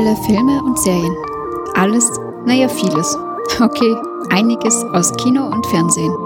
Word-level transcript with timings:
Monowelle 0.00 0.16
Filme 0.24 0.62
und 0.62 0.78
Serien. 0.78 1.14
Alles, 1.74 2.10
naja, 2.46 2.68
vieles. 2.68 3.18
Okay, 3.60 3.94
einiges 4.30 4.82
aus 4.94 5.12
Kino 5.18 5.44
und 5.44 5.66
Fernsehen. 5.66 6.16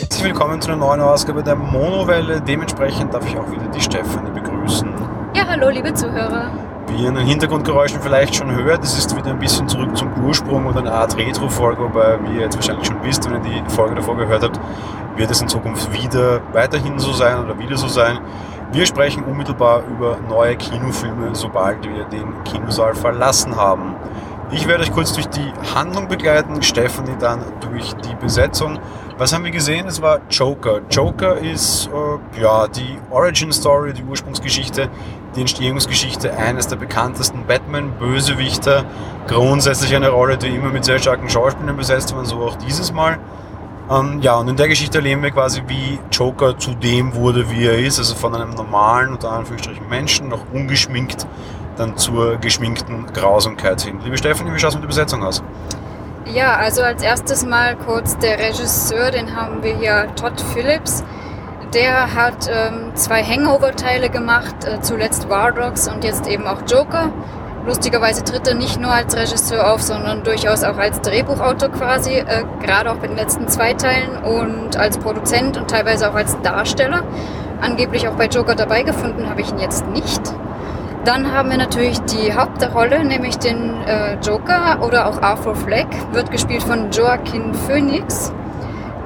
Herzlich 0.00 0.24
willkommen 0.24 0.60
zu 0.60 0.70
einer 0.70 0.76
neuen 0.76 1.00
Ausgabe 1.00 1.42
der 1.42 1.56
Monowelle. 1.56 2.42
Dementsprechend 2.42 3.14
darf 3.14 3.26
ich 3.26 3.38
auch 3.38 3.50
wieder 3.50 3.66
die 3.74 3.80
Stefanie 3.80 4.30
begrüßen. 4.32 4.92
Ja, 5.34 5.46
hallo, 5.48 5.70
liebe 5.70 5.94
Zuhörer. 5.94 6.50
Wie 6.88 7.02
ihr 7.02 7.08
in 7.08 7.14
den 7.14 7.26
Hintergrundgeräuschen 7.26 8.02
vielleicht 8.02 8.34
schon 8.34 8.54
hört, 8.54 8.84
es 8.84 8.98
ist 8.98 9.16
wieder 9.16 9.30
ein 9.30 9.38
bisschen 9.38 9.66
zurück 9.66 9.96
zum 9.96 10.12
Ursprung 10.26 10.66
oder 10.66 10.80
eine 10.80 10.92
Art 10.92 11.16
Retro-Folge, 11.16 11.84
wobei, 11.84 12.18
wie 12.24 12.34
ihr 12.34 12.42
jetzt 12.42 12.56
wahrscheinlich 12.56 12.86
schon 12.86 13.02
wisst, 13.02 13.24
wenn 13.24 13.42
ihr 13.44 13.62
die 13.62 13.70
Folge 13.70 13.94
davor 13.94 14.18
gehört 14.18 14.42
habt, 14.42 14.60
wird 15.16 15.30
es 15.30 15.40
in 15.40 15.48
Zukunft 15.48 15.90
wieder 15.90 16.42
weiterhin 16.52 16.98
so 16.98 17.12
sein 17.12 17.42
oder 17.42 17.58
wieder 17.58 17.78
so 17.78 17.88
sein. 17.88 18.18
Wir 18.70 18.84
sprechen 18.84 19.24
unmittelbar 19.24 19.82
über 19.86 20.18
neue 20.28 20.54
Kinofilme, 20.54 21.34
sobald 21.34 21.82
wir 21.88 22.04
den 22.04 22.44
Kinosaal 22.44 22.94
verlassen 22.94 23.56
haben. 23.56 23.96
Ich 24.50 24.68
werde 24.68 24.82
euch 24.82 24.92
kurz 24.92 25.14
durch 25.14 25.26
die 25.28 25.52
Handlung 25.74 26.06
begleiten, 26.06 26.62
Stephanie 26.62 27.16
dann 27.18 27.40
durch 27.60 27.94
die 27.94 28.14
Besetzung. 28.14 28.78
Was 29.16 29.32
haben 29.32 29.44
wir 29.44 29.50
gesehen? 29.52 29.86
Es 29.86 30.02
war 30.02 30.20
Joker. 30.28 30.80
Joker 30.90 31.38
ist 31.38 31.88
äh, 31.88 32.40
ja 32.40 32.68
die 32.68 32.98
Origin 33.10 33.52
Story, 33.52 33.94
die 33.94 34.04
Ursprungsgeschichte, 34.04 34.90
die 35.34 35.40
Entstehungsgeschichte 35.40 36.36
eines 36.36 36.66
der 36.66 36.76
bekanntesten 36.76 37.46
Batman-Bösewichter. 37.46 38.84
Grundsätzlich 39.26 39.96
eine 39.96 40.10
Rolle, 40.10 40.36
die 40.36 40.48
immer 40.48 40.68
mit 40.68 40.84
sehr 40.84 40.98
starken 40.98 41.30
Schauspielern 41.30 41.76
besetzt 41.76 42.14
war, 42.14 42.26
so 42.26 42.36
auch 42.42 42.56
dieses 42.56 42.92
Mal. 42.92 43.18
Ähm, 43.90 44.20
ja, 44.20 44.36
und 44.36 44.48
in 44.48 44.56
der 44.56 44.68
Geschichte 44.68 44.98
erleben 44.98 45.22
wir 45.22 45.30
quasi, 45.30 45.62
wie 45.66 45.98
Joker 46.12 46.58
zu 46.58 46.74
dem 46.74 47.14
wurde, 47.14 47.50
wie 47.50 47.66
er 47.66 47.78
ist, 47.78 47.98
also 47.98 48.14
von 48.14 48.34
einem 48.34 48.50
normalen, 48.50 49.12
unter 49.12 49.32
Anführungsstrichen 49.32 49.88
Menschen, 49.88 50.28
noch 50.28 50.42
ungeschminkt, 50.52 51.26
dann 51.76 51.96
zur 51.96 52.36
geschminkten 52.36 53.06
Grausamkeit 53.12 53.80
hin. 53.80 53.98
Liebe 54.04 54.18
Stephanie, 54.18 54.52
wie 54.52 54.58
schaut 54.58 54.70
es 54.70 54.74
mit 54.74 54.82
der 54.82 54.88
Besetzung 54.88 55.22
aus? 55.22 55.42
Ja, 56.26 56.56
also 56.56 56.82
als 56.82 57.02
erstes 57.02 57.46
mal 57.46 57.76
kurz 57.76 58.18
der 58.18 58.38
Regisseur, 58.38 59.10
den 59.10 59.34
haben 59.34 59.62
wir 59.62 59.74
hier, 59.76 60.08
Todd 60.16 60.38
Phillips. 60.52 61.02
Der 61.72 62.14
hat 62.14 62.50
ähm, 62.50 62.92
zwei 62.94 63.22
Hangover-Teile 63.22 64.10
gemacht, 64.10 64.54
äh, 64.64 64.80
zuletzt 64.82 65.30
War 65.30 65.52
Dogs 65.52 65.88
und 65.88 66.04
jetzt 66.04 66.26
eben 66.26 66.46
auch 66.46 66.60
Joker. 66.66 67.10
Lustigerweise 67.68 68.24
tritt 68.24 68.48
er 68.48 68.54
nicht 68.54 68.80
nur 68.80 68.90
als 68.90 69.14
Regisseur 69.14 69.70
auf, 69.70 69.82
sondern 69.82 70.22
durchaus 70.22 70.64
auch 70.64 70.78
als 70.78 71.02
Drehbuchautor 71.02 71.68
quasi, 71.68 72.12
äh, 72.12 72.44
gerade 72.64 72.90
auch 72.90 72.96
bei 72.96 73.08
den 73.08 73.16
letzten 73.16 73.46
zwei 73.46 73.74
Teilen 73.74 74.16
und 74.24 74.78
als 74.78 74.96
Produzent 74.96 75.58
und 75.58 75.68
teilweise 75.70 76.10
auch 76.10 76.14
als 76.14 76.40
Darsteller. 76.40 77.02
Angeblich 77.60 78.08
auch 78.08 78.14
bei 78.14 78.24
Joker 78.24 78.54
dabei 78.54 78.84
gefunden 78.84 79.28
habe 79.28 79.42
ich 79.42 79.50
ihn 79.50 79.58
jetzt 79.58 79.86
nicht. 79.88 80.22
Dann 81.04 81.30
haben 81.30 81.50
wir 81.50 81.58
natürlich 81.58 82.00
die 82.00 82.32
Hauptrolle, 82.32 83.04
nämlich 83.04 83.36
den 83.36 83.82
äh, 83.82 84.14
Joker 84.26 84.78
oder 84.80 85.06
auch 85.06 85.20
Arthur 85.20 85.54
Fleck, 85.54 85.88
wird 86.12 86.30
gespielt 86.30 86.62
von 86.62 86.90
Joaquin 86.90 87.52
Phoenix. 87.52 88.32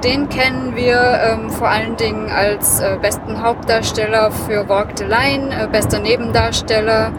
Den 0.05 0.29
kennen 0.29 0.73
wir 0.73 1.01
ähm, 1.01 1.49
vor 1.49 1.67
allen 1.67 1.97
Dingen 1.97 2.29
als 2.31 2.79
äh, 2.79 2.97
besten 3.01 3.41
Hauptdarsteller 3.41 4.31
für 4.31 4.69
Walk 4.69 4.97
the 4.97 5.03
Line, 5.03 5.49
äh, 5.53 5.67
bester 5.67 5.99
Nebendarsteller 5.99 7.11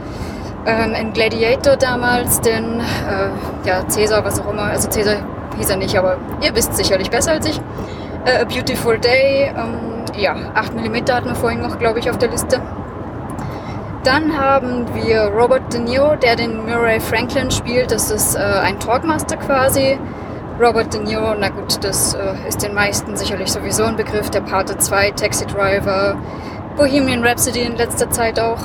ähm, 0.67 0.95
in 0.95 1.13
Gladiator 1.13 1.77
damals, 1.77 2.41
den 2.41 2.81
äh, 2.81 3.69
ja, 3.69 3.87
Cäsar, 3.89 4.25
was 4.25 4.41
auch 4.41 4.51
immer, 4.51 4.63
also 4.63 4.89
Cäsar 4.89 5.17
hieß 5.57 5.71
er 5.71 5.77
nicht, 5.77 5.97
aber 5.97 6.17
ihr 6.41 6.55
wisst 6.55 6.77
sicherlich 6.77 7.11
besser 7.11 7.33
als 7.33 7.47
ich. 7.47 7.61
Äh, 8.25 8.43
A 8.43 8.45
Beautiful 8.45 8.99
Day, 8.99 9.53
ähm, 9.57 10.05
ja, 10.17 10.35
8 10.55 10.75
mm 10.75 10.97
hatten 11.11 11.29
wir 11.29 11.35
vorhin 11.35 11.61
noch, 11.61 11.79
glaube 11.79 11.99
ich, 11.99 12.11
auf 12.11 12.19
der 12.19 12.31
Liste. 12.31 12.61
Dann 14.05 14.39
haben 14.39 14.85
wir 14.95 15.33
Robert 15.35 15.73
De 15.73 15.81
Niro, 15.81 16.15
der 16.17 16.37
den 16.37 16.67
Murray 16.67 17.01
Franklin 17.01 17.51
spielt. 17.51 17.91
Das 17.91 18.11
ist 18.11 18.35
äh, 18.35 18.39
ein 18.39 18.79
Talkmaster 18.79 19.37
quasi. 19.39 19.99
Robert 20.61 20.93
De 20.93 21.01
Niro, 21.01 21.35
na 21.39 21.49
gut, 21.49 21.83
das 21.83 22.15
äh, 22.15 22.47
ist 22.47 22.63
den 22.63 22.75
meisten 22.75 23.17
sicherlich 23.17 23.51
sowieso 23.51 23.85
ein 23.85 23.97
Begriff. 23.97 24.29
Der 24.29 24.43
Pate 24.43 24.77
2, 24.77 25.13
Taxi 25.13 25.47
Driver, 25.47 26.17
Bohemian 26.77 27.25
Rhapsody 27.25 27.63
in 27.63 27.77
letzter 27.77 28.11
Zeit 28.11 28.39
auch. 28.39 28.59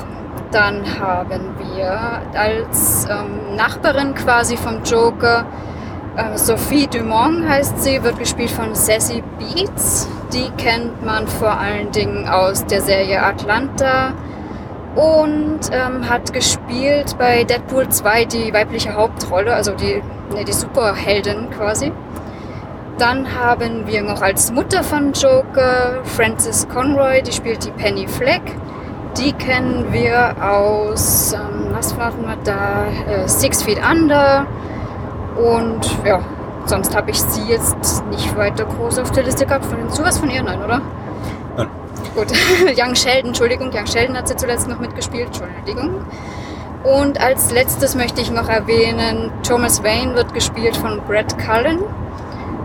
Dann 0.51 0.83
haben 0.99 1.55
wir 1.59 2.21
als 2.33 3.05
ähm, 3.09 3.55
Nachbarin 3.55 4.15
quasi 4.15 4.57
vom 4.57 4.83
Joker 4.83 5.45
äh, 6.19 6.37
Sophie 6.37 6.87
Dumont 6.87 7.47
heißt 7.47 7.81
sie, 7.83 8.03
wird 8.03 8.19
gespielt 8.19 8.49
von 8.49 8.75
Sassy 8.75 9.23
Beats. 9.37 10.09
Die 10.33 10.49
kennt 10.57 11.03
man 11.05 11.27
vor 11.27 11.57
allen 11.57 11.91
Dingen 11.91 12.27
aus 12.27 12.65
der 12.65 12.81
Serie 12.81 13.23
Atlanta 13.23 14.13
und 14.95 15.59
ähm, 15.71 16.09
hat 16.09 16.33
gespielt 16.33 17.15
bei 17.17 17.43
Deadpool 17.43 17.89
2 17.89 18.25
die 18.25 18.53
weibliche 18.53 18.93
Hauptrolle, 18.95 19.53
also 19.53 19.73
die, 19.73 20.01
ne, 20.35 20.43
die 20.45 20.51
Superheldin 20.51 21.49
quasi. 21.51 21.91
Dann 22.97 23.27
haben 23.39 23.87
wir 23.87 24.01
noch 24.01 24.21
als 24.21 24.51
Mutter 24.51 24.83
von 24.83 25.13
Joker 25.13 25.99
Frances 26.03 26.67
Conroy, 26.67 27.21
die 27.21 27.31
spielt 27.31 27.65
die 27.65 27.71
Penny 27.71 28.07
Fleck. 28.07 28.41
Die 29.19 29.33
kennen 29.33 29.91
wir 29.91 30.35
aus, 30.41 31.33
ähm, 31.33 31.73
was 31.73 31.97
warten 31.97 32.21
wir 32.21 32.37
da, 32.45 32.85
äh, 32.87 33.27
Six 33.27 33.63
Feet 33.63 33.79
Under. 33.79 34.47
Und 35.35 36.05
ja, 36.05 36.21
sonst 36.65 36.95
habe 36.95 37.11
ich 37.11 37.19
sie 37.21 37.43
jetzt 37.43 38.05
nicht 38.07 38.37
weiter 38.37 38.63
groß 38.63 38.99
auf 38.99 39.11
der 39.11 39.23
Liste 39.23 39.45
gehabt. 39.45 39.65
Von 39.65 39.77
den 39.77 39.89
sowas 39.89 40.19
von 40.19 40.29
ihr, 40.29 40.41
nein, 40.41 40.63
oder? 40.63 40.81
Nein. 41.57 41.67
Gut, 42.15 42.27
Young 42.77 42.95
Sheldon, 42.95 43.29
Entschuldigung, 43.29 43.71
Young 43.73 43.87
Sheldon 43.87 44.15
hat 44.15 44.29
sie 44.29 44.37
zuletzt 44.37 44.69
noch 44.69 44.79
mitgespielt, 44.79 45.27
Entschuldigung. 45.27 46.05
Und 46.83 47.19
als 47.19 47.51
letztes 47.51 47.95
möchte 47.95 48.21
ich 48.21 48.31
noch 48.31 48.47
erwähnen, 48.47 49.31
Thomas 49.45 49.83
Wayne 49.83 50.15
wird 50.15 50.33
gespielt 50.33 50.77
von 50.77 51.01
Brett 51.07 51.37
Cullen. 51.37 51.79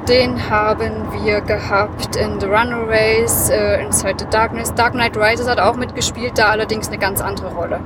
Den 0.08 0.50
haben 0.50 1.10
wir 1.12 1.40
gehabt 1.40 2.16
in 2.16 2.38
The 2.38 2.46
Runaways, 2.46 3.48
äh, 3.48 3.82
Inside 3.82 4.16
the 4.18 4.26
Darkness. 4.30 4.74
Dark 4.74 4.92
Knight 4.92 5.16
Rises 5.16 5.48
hat 5.48 5.58
auch 5.58 5.76
mitgespielt, 5.76 6.36
da 6.36 6.48
allerdings 6.48 6.88
eine 6.88 6.98
ganz 6.98 7.22
andere 7.22 7.54
Rolle. 7.54 7.80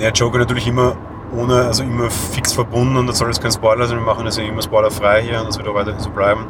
Ja, 0.00 0.10
Joker 0.10 0.38
natürlich 0.38 0.66
immer 0.66 0.96
ohne, 1.32 1.66
also 1.66 1.84
immer 1.84 2.10
fix 2.10 2.52
verbunden 2.52 2.96
und 2.96 3.06
das 3.06 3.18
soll 3.18 3.28
jetzt 3.28 3.40
kein 3.40 3.52
Spoiler 3.52 3.86
sein, 3.86 3.98
wir 3.98 4.04
machen 4.04 4.24
das 4.24 4.36
ja 4.36 4.44
immer 4.44 4.62
spoilerfrei 4.62 5.22
hier 5.22 5.40
und 5.40 5.48
das 5.48 5.58
wird 5.58 5.68
auch 5.68 5.74
weiterhin 5.74 6.00
so 6.00 6.10
bleiben. 6.10 6.46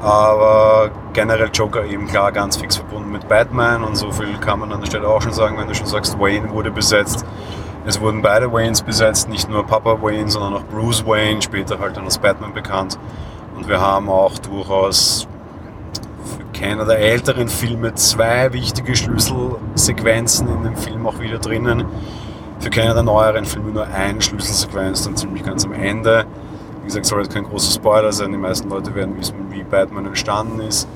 Aber 0.00 0.90
generell 1.12 1.50
Joker 1.52 1.84
eben 1.84 2.06
klar 2.06 2.30
ganz 2.30 2.56
fix 2.56 2.76
verbunden 2.76 3.10
mit 3.10 3.28
Batman 3.28 3.82
und 3.82 3.96
so 3.96 4.12
viel 4.12 4.36
kann 4.38 4.60
man 4.60 4.72
an 4.72 4.80
der 4.80 4.86
Stelle 4.86 5.08
auch 5.08 5.20
schon 5.20 5.32
sagen, 5.32 5.58
wenn 5.58 5.66
du 5.66 5.74
schon 5.74 5.86
sagst, 5.86 6.18
Wayne 6.18 6.50
wurde 6.50 6.70
besetzt. 6.70 7.24
Es 7.84 8.00
wurden 8.00 8.22
beide 8.22 8.52
Waynes 8.52 8.82
besetzt, 8.82 9.28
nicht 9.28 9.50
nur 9.50 9.66
Papa 9.66 10.00
Wayne, 10.00 10.30
sondern 10.30 10.54
auch 10.54 10.64
Bruce 10.64 11.04
Wayne, 11.04 11.42
später 11.42 11.80
halt 11.80 11.96
dann 11.96 12.04
als 12.04 12.18
Batman 12.18 12.54
bekannt. 12.54 12.98
Und 13.54 13.68
wir 13.68 13.80
haben 13.80 14.08
auch 14.08 14.38
durchaus 14.38 15.26
für 16.24 16.58
keiner 16.58 16.84
der 16.84 16.98
älteren 16.98 17.48
Filme 17.48 17.94
zwei 17.94 18.52
wichtige 18.52 18.96
Schlüsselsequenzen 18.96 20.48
in 20.48 20.62
dem 20.64 20.76
Film 20.76 21.06
auch 21.06 21.20
wieder 21.20 21.38
drinnen. 21.38 21.84
Für 22.58 22.70
keiner 22.70 22.94
der 22.94 23.02
neueren 23.02 23.44
Filme 23.44 23.72
nur 23.72 23.86
eine 23.86 24.22
Schlüsselsequenz, 24.22 25.04
dann 25.04 25.16
ziemlich 25.16 25.44
ganz 25.44 25.64
am 25.64 25.72
Ende. 25.72 26.26
Wie 26.80 26.86
gesagt, 26.86 27.06
soll 27.06 27.22
jetzt 27.22 27.34
kein 27.34 27.44
großer 27.44 27.72
Spoiler 27.72 28.12
sein, 28.12 28.32
die 28.32 28.38
meisten 28.38 28.68
Leute 28.68 28.94
werden 28.94 29.16
wissen, 29.16 29.34
wie 29.50 29.62
Batman 29.62 30.06
entstanden 30.06 30.60
ist. 30.60 30.88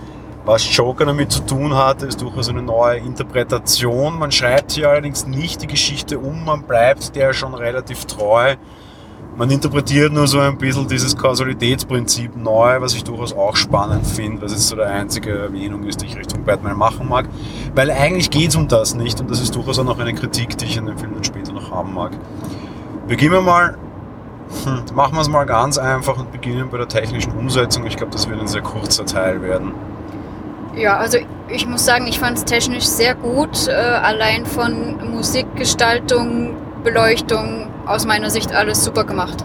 Was 0.44 0.76
Joker 0.76 1.04
damit 1.04 1.32
zu 1.32 1.40
tun 1.40 1.74
hatte, 1.74 2.06
ist 2.06 2.22
durchaus 2.22 2.48
eine 2.48 2.62
neue 2.62 2.98
Interpretation. 2.98 4.16
Man 4.16 4.30
schreibt 4.30 4.70
hier 4.70 4.88
allerdings 4.88 5.26
nicht 5.26 5.60
die 5.62 5.66
Geschichte 5.66 6.20
um, 6.20 6.44
man 6.44 6.62
bleibt 6.62 7.16
der 7.16 7.32
schon 7.32 7.52
relativ 7.52 8.04
treu. 8.04 8.54
Man 9.36 9.50
interpretiert 9.50 10.14
nur 10.14 10.26
so 10.26 10.40
ein 10.40 10.56
bisschen 10.56 10.88
dieses 10.88 11.14
Kausalitätsprinzip 11.14 12.36
neu, 12.36 12.80
was 12.80 12.94
ich 12.94 13.04
durchaus 13.04 13.34
auch 13.34 13.54
spannend 13.54 14.06
finde, 14.06 14.40
was 14.40 14.52
jetzt 14.52 14.68
so 14.68 14.76
der 14.76 14.88
einzige 14.88 15.30
Erwähnung 15.30 15.84
ist, 15.84 16.00
die 16.00 16.06
ich 16.06 16.16
Richtung 16.16 16.42
Batman 16.44 16.76
machen 16.78 17.06
mag. 17.06 17.28
Weil 17.74 17.90
eigentlich 17.90 18.30
geht 18.30 18.48
es 18.48 18.56
um 18.56 18.66
das 18.66 18.94
nicht 18.94 19.20
und 19.20 19.30
das 19.30 19.42
ist 19.42 19.54
durchaus 19.54 19.78
auch 19.78 19.84
noch 19.84 19.98
eine 19.98 20.14
Kritik, 20.14 20.56
die 20.56 20.64
ich 20.64 20.78
in 20.78 20.86
dem 20.86 20.96
Film 20.96 21.12
dann 21.12 21.24
später 21.24 21.52
noch 21.52 21.70
haben 21.70 21.92
mag. 21.92 22.12
Beginnen 23.06 23.32
wir 23.32 23.42
mal 23.42 23.76
hm, 24.64 24.84
machen 24.94 25.14
wir 25.14 25.20
es 25.20 25.28
mal 25.28 25.44
ganz 25.44 25.76
einfach 25.76 26.18
und 26.18 26.32
beginnen 26.32 26.70
bei 26.70 26.78
der 26.78 26.88
technischen 26.88 27.32
Umsetzung. 27.32 27.84
Ich 27.86 27.96
glaube, 27.96 28.12
das 28.12 28.28
wird 28.30 28.40
ein 28.40 28.46
sehr 28.46 28.62
kurzer 28.62 29.04
Teil 29.04 29.42
werden. 29.42 29.74
Ja, 30.74 30.96
also 30.96 31.18
ich 31.48 31.66
muss 31.66 31.84
sagen, 31.84 32.06
ich 32.06 32.18
fand 32.18 32.38
es 32.38 32.44
technisch 32.44 32.84
sehr 32.84 33.14
gut. 33.14 33.66
Äh, 33.68 33.72
allein 33.72 34.46
von 34.46 35.10
Musikgestaltung, 35.10 36.54
Beleuchtung, 36.86 37.68
aus 37.84 38.06
meiner 38.06 38.30
Sicht 38.30 38.54
alles 38.54 38.84
super 38.84 39.02
gemacht. 39.02 39.44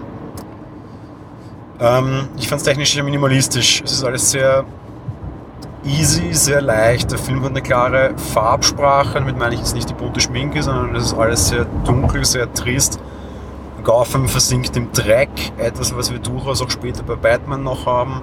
Ähm, 1.80 2.30
ich 2.38 2.48
fand 2.48 2.62
es 2.62 2.68
technisch 2.68 2.94
sehr 2.94 3.04
minimalistisch. 3.04 3.82
Es 3.84 3.94
ist 3.94 4.04
alles 4.04 4.30
sehr 4.30 4.64
easy, 5.84 6.34
sehr 6.34 6.62
leicht. 6.62 7.10
Der 7.10 7.18
Film 7.18 7.44
hat 7.44 7.50
eine 7.50 7.64
klare 7.64 8.12
Farbsprache. 8.34 9.16
Damit 9.16 9.40
meine 9.40 9.56
ich 9.56 9.62
jetzt 9.62 9.74
nicht 9.74 9.90
die 9.90 9.96
bunte 9.96 10.22
Schminke, 10.22 10.62
sondern 10.62 10.96
es 10.96 11.06
ist 11.06 11.14
alles 11.16 11.50
sehr 11.50 11.66
dunkel, 11.84 12.24
sehr 12.26 12.54
trist 12.54 13.00
Gotham 13.84 14.28
versinkt 14.28 14.78
im 14.78 14.92
Dreck, 14.92 15.30
etwas, 15.58 15.96
was 15.96 16.12
wir 16.12 16.20
durchaus 16.20 16.62
auch 16.62 16.70
später 16.70 17.02
bei 17.02 17.16
Batman 17.16 17.64
noch 17.64 17.88
haben. 17.88 18.22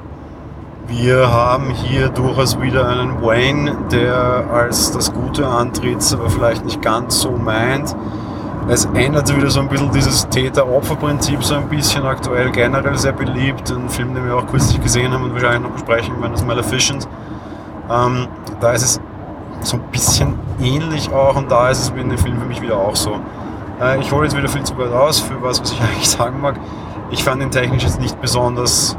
Wir 0.87 1.33
haben 1.33 1.71
hier 1.71 2.09
durchaus 2.09 2.61
wieder 2.61 2.89
einen 2.89 3.21
Wayne, 3.21 3.77
der 3.91 4.47
als 4.53 4.93
das 4.93 5.13
Gute 5.13 5.47
antritt, 5.47 5.99
aber 6.13 6.31
vielleicht 6.31 6.65
nicht 6.65 6.81
ganz 6.81 7.21
so 7.21 7.33
meint. 7.33 7.95
Es 8.71 8.85
ändert 8.85 9.35
wieder 9.35 9.49
so 9.49 9.61
ein 9.61 9.69
bisschen 9.69 9.91
dieses 9.93 10.29
Täter-Opfer-Prinzip 10.29 11.43
so 11.43 11.55
ein 11.55 11.71
bisschen 11.71 12.05
aktuell 12.05 12.51
generell 12.51 12.99
sehr 12.99 13.13
beliebt. 13.13 13.71
Ein 13.71 13.89
Film, 13.89 14.15
den 14.15 14.27
wir 14.27 14.37
auch 14.37 14.47
kürzlich 14.47 14.79
gesehen 14.83 15.11
haben 15.11 15.25
und 15.25 15.33
wahrscheinlich 15.33 15.63
noch 15.63 15.71
besprechen 15.71 16.21
werden, 16.21 16.35
ist 16.35 16.47
Maleficent. 16.47 17.09
Ähm, 17.91 18.29
da 18.61 18.73
ist 18.73 18.83
es 18.83 19.01
so 19.63 19.79
ein 19.79 19.83
bisschen 19.91 20.39
ähnlich 20.61 21.11
auch 21.11 21.37
und 21.37 21.51
da 21.51 21.71
ist 21.71 21.81
es 21.81 21.89
in 21.89 22.11
dem 22.11 22.19
Film 22.19 22.39
für 22.39 22.45
mich 22.45 22.61
wieder 22.61 22.77
auch 22.77 22.95
so. 22.95 23.19
Äh, 23.81 24.01
ich 24.01 24.13
hole 24.13 24.25
jetzt 24.25 24.37
wieder 24.37 24.49
viel 24.49 24.65
zu 24.65 24.77
weit 24.77 24.93
aus 24.93 25.19
für 25.19 25.43
was, 25.43 25.63
was 25.63 25.73
ich 25.73 25.81
eigentlich 25.83 26.11
sagen 26.11 26.39
mag. 26.39 26.57
Ich 27.11 27.25
fand 27.25 27.43
ihn 27.43 27.51
technisch 27.51 27.85
jetzt 27.85 27.99
nicht 27.99 28.21
besonders 28.21 28.99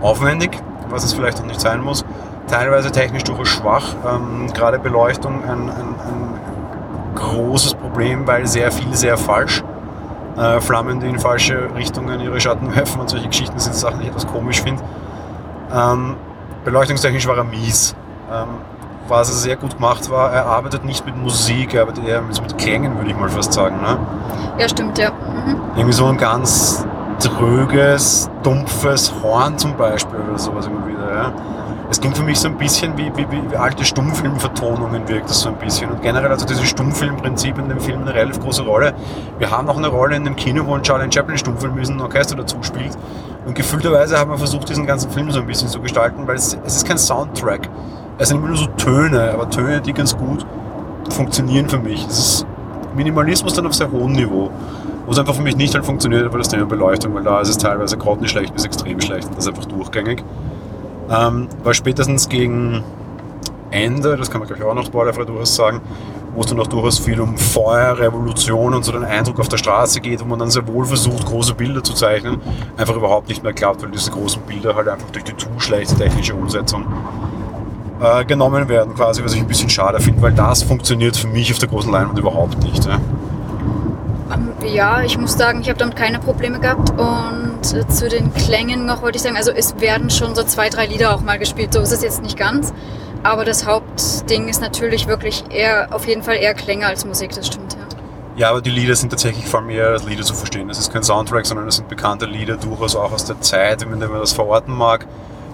aufwendig, 0.00 0.58
was 0.88 1.04
es 1.04 1.12
vielleicht 1.12 1.38
auch 1.40 1.46
nicht 1.46 1.60
sein 1.60 1.82
muss. 1.82 2.06
Teilweise 2.48 2.90
technisch 2.90 3.24
durchaus 3.24 3.48
schwach. 3.48 3.94
Ähm, 4.08 4.50
gerade 4.54 4.78
Beleuchtung 4.78 5.44
ein, 5.44 5.68
ein, 5.68 5.68
ein, 5.68 6.40
großes 7.14 7.74
Problem, 7.74 8.26
weil 8.26 8.46
sehr 8.46 8.70
viel 8.70 8.94
sehr 8.94 9.16
falsch. 9.16 9.62
Äh, 10.36 10.60
Flammen, 10.60 11.00
die 11.00 11.06
in 11.06 11.18
falsche 11.18 11.68
Richtungen 11.76 12.20
ihre 12.20 12.40
Schatten 12.40 12.74
werfen 12.74 13.00
und 13.00 13.10
solche 13.10 13.28
Geschichten 13.28 13.58
sind 13.58 13.74
Sachen, 13.74 13.98
die 13.98 14.04
ich 14.04 14.10
etwas 14.10 14.26
komisch 14.26 14.62
finde. 14.62 14.82
Ähm, 15.74 16.16
beleuchtungstechnisch 16.64 17.26
war 17.26 17.36
er 17.36 17.44
mies. 17.44 17.94
Ähm, 18.30 18.48
was 19.08 19.28
er 19.28 19.34
sehr 19.34 19.56
gut 19.56 19.74
gemacht 19.76 20.10
war, 20.10 20.32
er 20.32 20.46
arbeitet 20.46 20.84
nicht 20.84 21.04
mit 21.04 21.16
Musik, 21.16 21.74
er 21.74 21.82
arbeitet 21.82 22.06
eher 22.06 22.22
mit, 22.22 22.56
Klängen, 22.56 22.96
würde 22.96 23.10
ich 23.10 23.16
mal 23.16 23.28
fast 23.28 23.52
sagen. 23.52 23.76
Ne? 23.82 23.98
Ja, 24.58 24.68
stimmt, 24.68 24.96
ja. 24.96 25.10
Mhm. 25.10 25.60
Irgendwie 25.74 25.92
so 25.92 26.06
ein 26.06 26.16
ganz 26.16 26.86
tröges, 27.18 28.30
dumpfes 28.42 29.12
Horn 29.22 29.58
zum 29.58 29.76
Beispiel 29.76 30.18
oder 30.20 30.38
sowas 30.38 30.66
immer 30.66 30.86
wieder. 30.86 31.14
Ja. 31.14 31.32
Es 31.92 32.00
klingt 32.00 32.16
für 32.16 32.24
mich 32.24 32.40
so 32.40 32.48
ein 32.48 32.56
bisschen 32.56 32.96
wie, 32.96 33.12
wie, 33.14 33.26
wie 33.30 33.54
alte 33.54 33.84
Stummfilmvertonungen 33.84 35.06
wirkt 35.08 35.28
das 35.28 35.42
so 35.42 35.50
ein 35.50 35.56
bisschen. 35.56 35.90
Und 35.90 36.00
generell 36.00 36.30
also 36.30 36.46
dieses 36.46 36.66
Stummfilmprinzip 36.66 37.58
in 37.58 37.68
dem 37.68 37.80
Film 37.80 38.00
eine 38.00 38.14
relativ 38.14 38.40
große 38.40 38.62
Rolle. 38.62 38.94
Wir 39.36 39.50
haben 39.50 39.68
auch 39.68 39.76
eine 39.76 39.88
Rolle 39.88 40.16
in 40.16 40.24
dem 40.24 40.34
Kino, 40.34 40.64
wo 40.64 40.74
ein 40.74 40.82
Charlie 40.82 41.12
Chaplin 41.12 41.36
Stummfilm 41.36 41.76
ist 41.76 41.90
ein 41.90 42.00
Orchester 42.00 42.34
dazu 42.34 42.56
spielt. 42.62 42.96
Und 43.44 43.54
gefühlterweise 43.54 44.18
haben 44.18 44.30
wir 44.30 44.38
versucht, 44.38 44.70
diesen 44.70 44.86
ganzen 44.86 45.10
Film 45.10 45.30
so 45.32 45.40
ein 45.40 45.46
bisschen 45.46 45.68
zu 45.68 45.80
gestalten, 45.80 46.26
weil 46.26 46.36
es, 46.36 46.56
es 46.64 46.76
ist 46.76 46.88
kein 46.88 46.96
Soundtrack. 46.96 47.68
Es 48.16 48.28
sind 48.28 48.38
immer 48.38 48.48
nur 48.48 48.56
so 48.56 48.68
Töne, 48.68 49.30
aber 49.30 49.50
Töne, 49.50 49.82
die 49.82 49.92
ganz 49.92 50.16
gut 50.16 50.46
funktionieren 51.10 51.68
für 51.68 51.78
mich. 51.78 52.06
Es 52.06 52.18
ist 52.18 52.46
Minimalismus 52.96 53.52
dann 53.52 53.66
auf 53.66 53.74
sehr 53.74 53.92
hohem 53.92 54.12
Niveau. 54.12 54.50
Wo 55.04 55.12
es 55.12 55.18
einfach 55.18 55.34
für 55.34 55.42
mich 55.42 55.56
nicht 55.56 55.74
halt 55.74 55.84
funktioniert, 55.84 56.32
weil 56.32 56.38
das 56.38 56.48
Thema 56.48 56.64
Beleuchtung, 56.64 57.14
weil 57.14 57.24
da 57.24 57.42
ist 57.42 57.50
es 57.50 57.58
teilweise 57.58 57.98
gerade 57.98 58.22
nicht 58.22 58.30
schlecht 58.30 58.54
bis 58.54 58.64
extrem 58.64 58.98
schlecht 58.98 59.28
und 59.28 59.36
das 59.36 59.44
ist 59.44 59.50
einfach 59.50 59.66
durchgängig. 59.66 60.24
Ähm, 61.12 61.48
weil 61.62 61.74
spätestens 61.74 62.28
gegen 62.28 62.82
Ende, 63.70 64.16
das 64.16 64.30
kann 64.30 64.40
man 64.40 64.48
glaube 64.48 64.62
ich 64.62 64.68
auch 64.68 64.74
noch 64.74 64.86
spoilerfrei 64.86 65.24
durchaus 65.24 65.54
sagen, 65.54 65.80
wo 66.34 66.40
es 66.40 66.46
dann 66.46 66.58
auch 66.60 66.66
durchaus 66.66 66.98
viel 66.98 67.20
um 67.20 67.36
Feuer, 67.36 67.98
Revolution 67.98 68.72
und 68.72 68.84
so 68.84 68.92
den 68.92 69.04
Eindruck 69.04 69.38
auf 69.38 69.48
der 69.48 69.58
Straße 69.58 70.00
geht, 70.00 70.20
wo 70.20 70.24
man 70.24 70.38
dann 70.38 70.50
sehr 70.50 70.66
wohl 70.66 70.86
versucht, 70.86 71.26
große 71.26 71.54
Bilder 71.54 71.84
zu 71.84 71.92
zeichnen, 71.92 72.40
einfach 72.76 72.96
überhaupt 72.96 73.28
nicht 73.28 73.42
mehr 73.42 73.52
klappt, 73.52 73.82
weil 73.82 73.90
diese 73.90 74.10
großen 74.10 74.40
Bilder 74.42 74.74
halt 74.74 74.88
einfach 74.88 75.10
durch 75.10 75.24
die 75.24 75.36
zu 75.36 75.48
schlechte 75.58 75.96
technische 75.96 76.34
Umsetzung 76.34 76.86
äh, 78.00 78.24
genommen 78.24 78.68
werden, 78.68 78.94
quasi, 78.94 79.22
was 79.22 79.34
ich 79.34 79.40
ein 79.40 79.46
bisschen 79.46 79.68
schade 79.68 80.00
finde, 80.00 80.22
weil 80.22 80.32
das 80.32 80.62
funktioniert 80.62 81.16
für 81.16 81.28
mich 81.28 81.52
auf 81.52 81.58
der 81.58 81.68
großen 81.68 81.92
Leinwand 81.92 82.18
überhaupt 82.18 82.62
nicht. 82.62 82.84
Ja, 82.86 82.98
ja 84.66 85.02
ich 85.02 85.18
muss 85.18 85.34
sagen, 85.34 85.60
ich 85.60 85.68
habe 85.68 85.78
damit 85.78 85.96
keine 85.96 86.18
Probleme 86.18 86.60
gehabt 86.60 86.90
und 86.90 87.74
äh, 87.74 87.86
zu 87.88 88.08
den 88.08 88.32
Klängen 88.34 88.86
noch 88.86 89.02
wollte 89.02 89.16
ich 89.16 89.22
sagen, 89.22 89.36
also 89.36 89.50
es 89.50 89.80
werden 89.80 90.10
schon 90.10 90.34
so 90.34 90.42
zwei, 90.42 90.68
drei 90.68 90.86
Lieder 90.86 91.14
auch 91.14 91.20
mal 91.20 91.38
gespielt, 91.38 91.72
so 91.72 91.80
ist 91.80 91.92
es 91.92 92.02
jetzt 92.02 92.22
nicht 92.22 92.36
ganz. 92.36 92.72
Aber 93.24 93.44
das 93.44 93.66
Hauptding 93.66 94.48
ist 94.48 94.60
natürlich 94.60 95.06
wirklich 95.06 95.44
eher, 95.50 95.94
auf 95.94 96.06
jeden 96.08 96.22
Fall 96.22 96.36
eher 96.36 96.54
Klänge 96.54 96.86
als 96.86 97.04
Musik, 97.04 97.30
das 97.34 97.46
stimmt, 97.46 97.74
ja. 97.74 97.78
Ja, 98.34 98.50
aber 98.50 98.62
die 98.62 98.70
Lieder 98.70 98.96
sind 98.96 99.10
tatsächlich 99.10 99.46
vor 99.46 99.60
allem 99.60 99.70
eher 99.70 99.88
als 99.88 100.04
Lieder 100.04 100.22
zu 100.22 100.32
verstehen. 100.34 100.66
Das 100.66 100.78
ist 100.78 100.90
kein 100.90 101.02
Soundtrack, 101.02 101.44
sondern 101.44 101.66
das 101.66 101.76
sind 101.76 101.88
bekannte 101.88 102.24
Lieder, 102.24 102.56
durchaus 102.56 102.96
auch 102.96 103.12
aus 103.12 103.26
der 103.26 103.40
Zeit, 103.42 103.82
wenn 103.82 103.90
man 103.90 104.20
das 104.20 104.32
verorten 104.32 104.74
mag. 104.74 105.06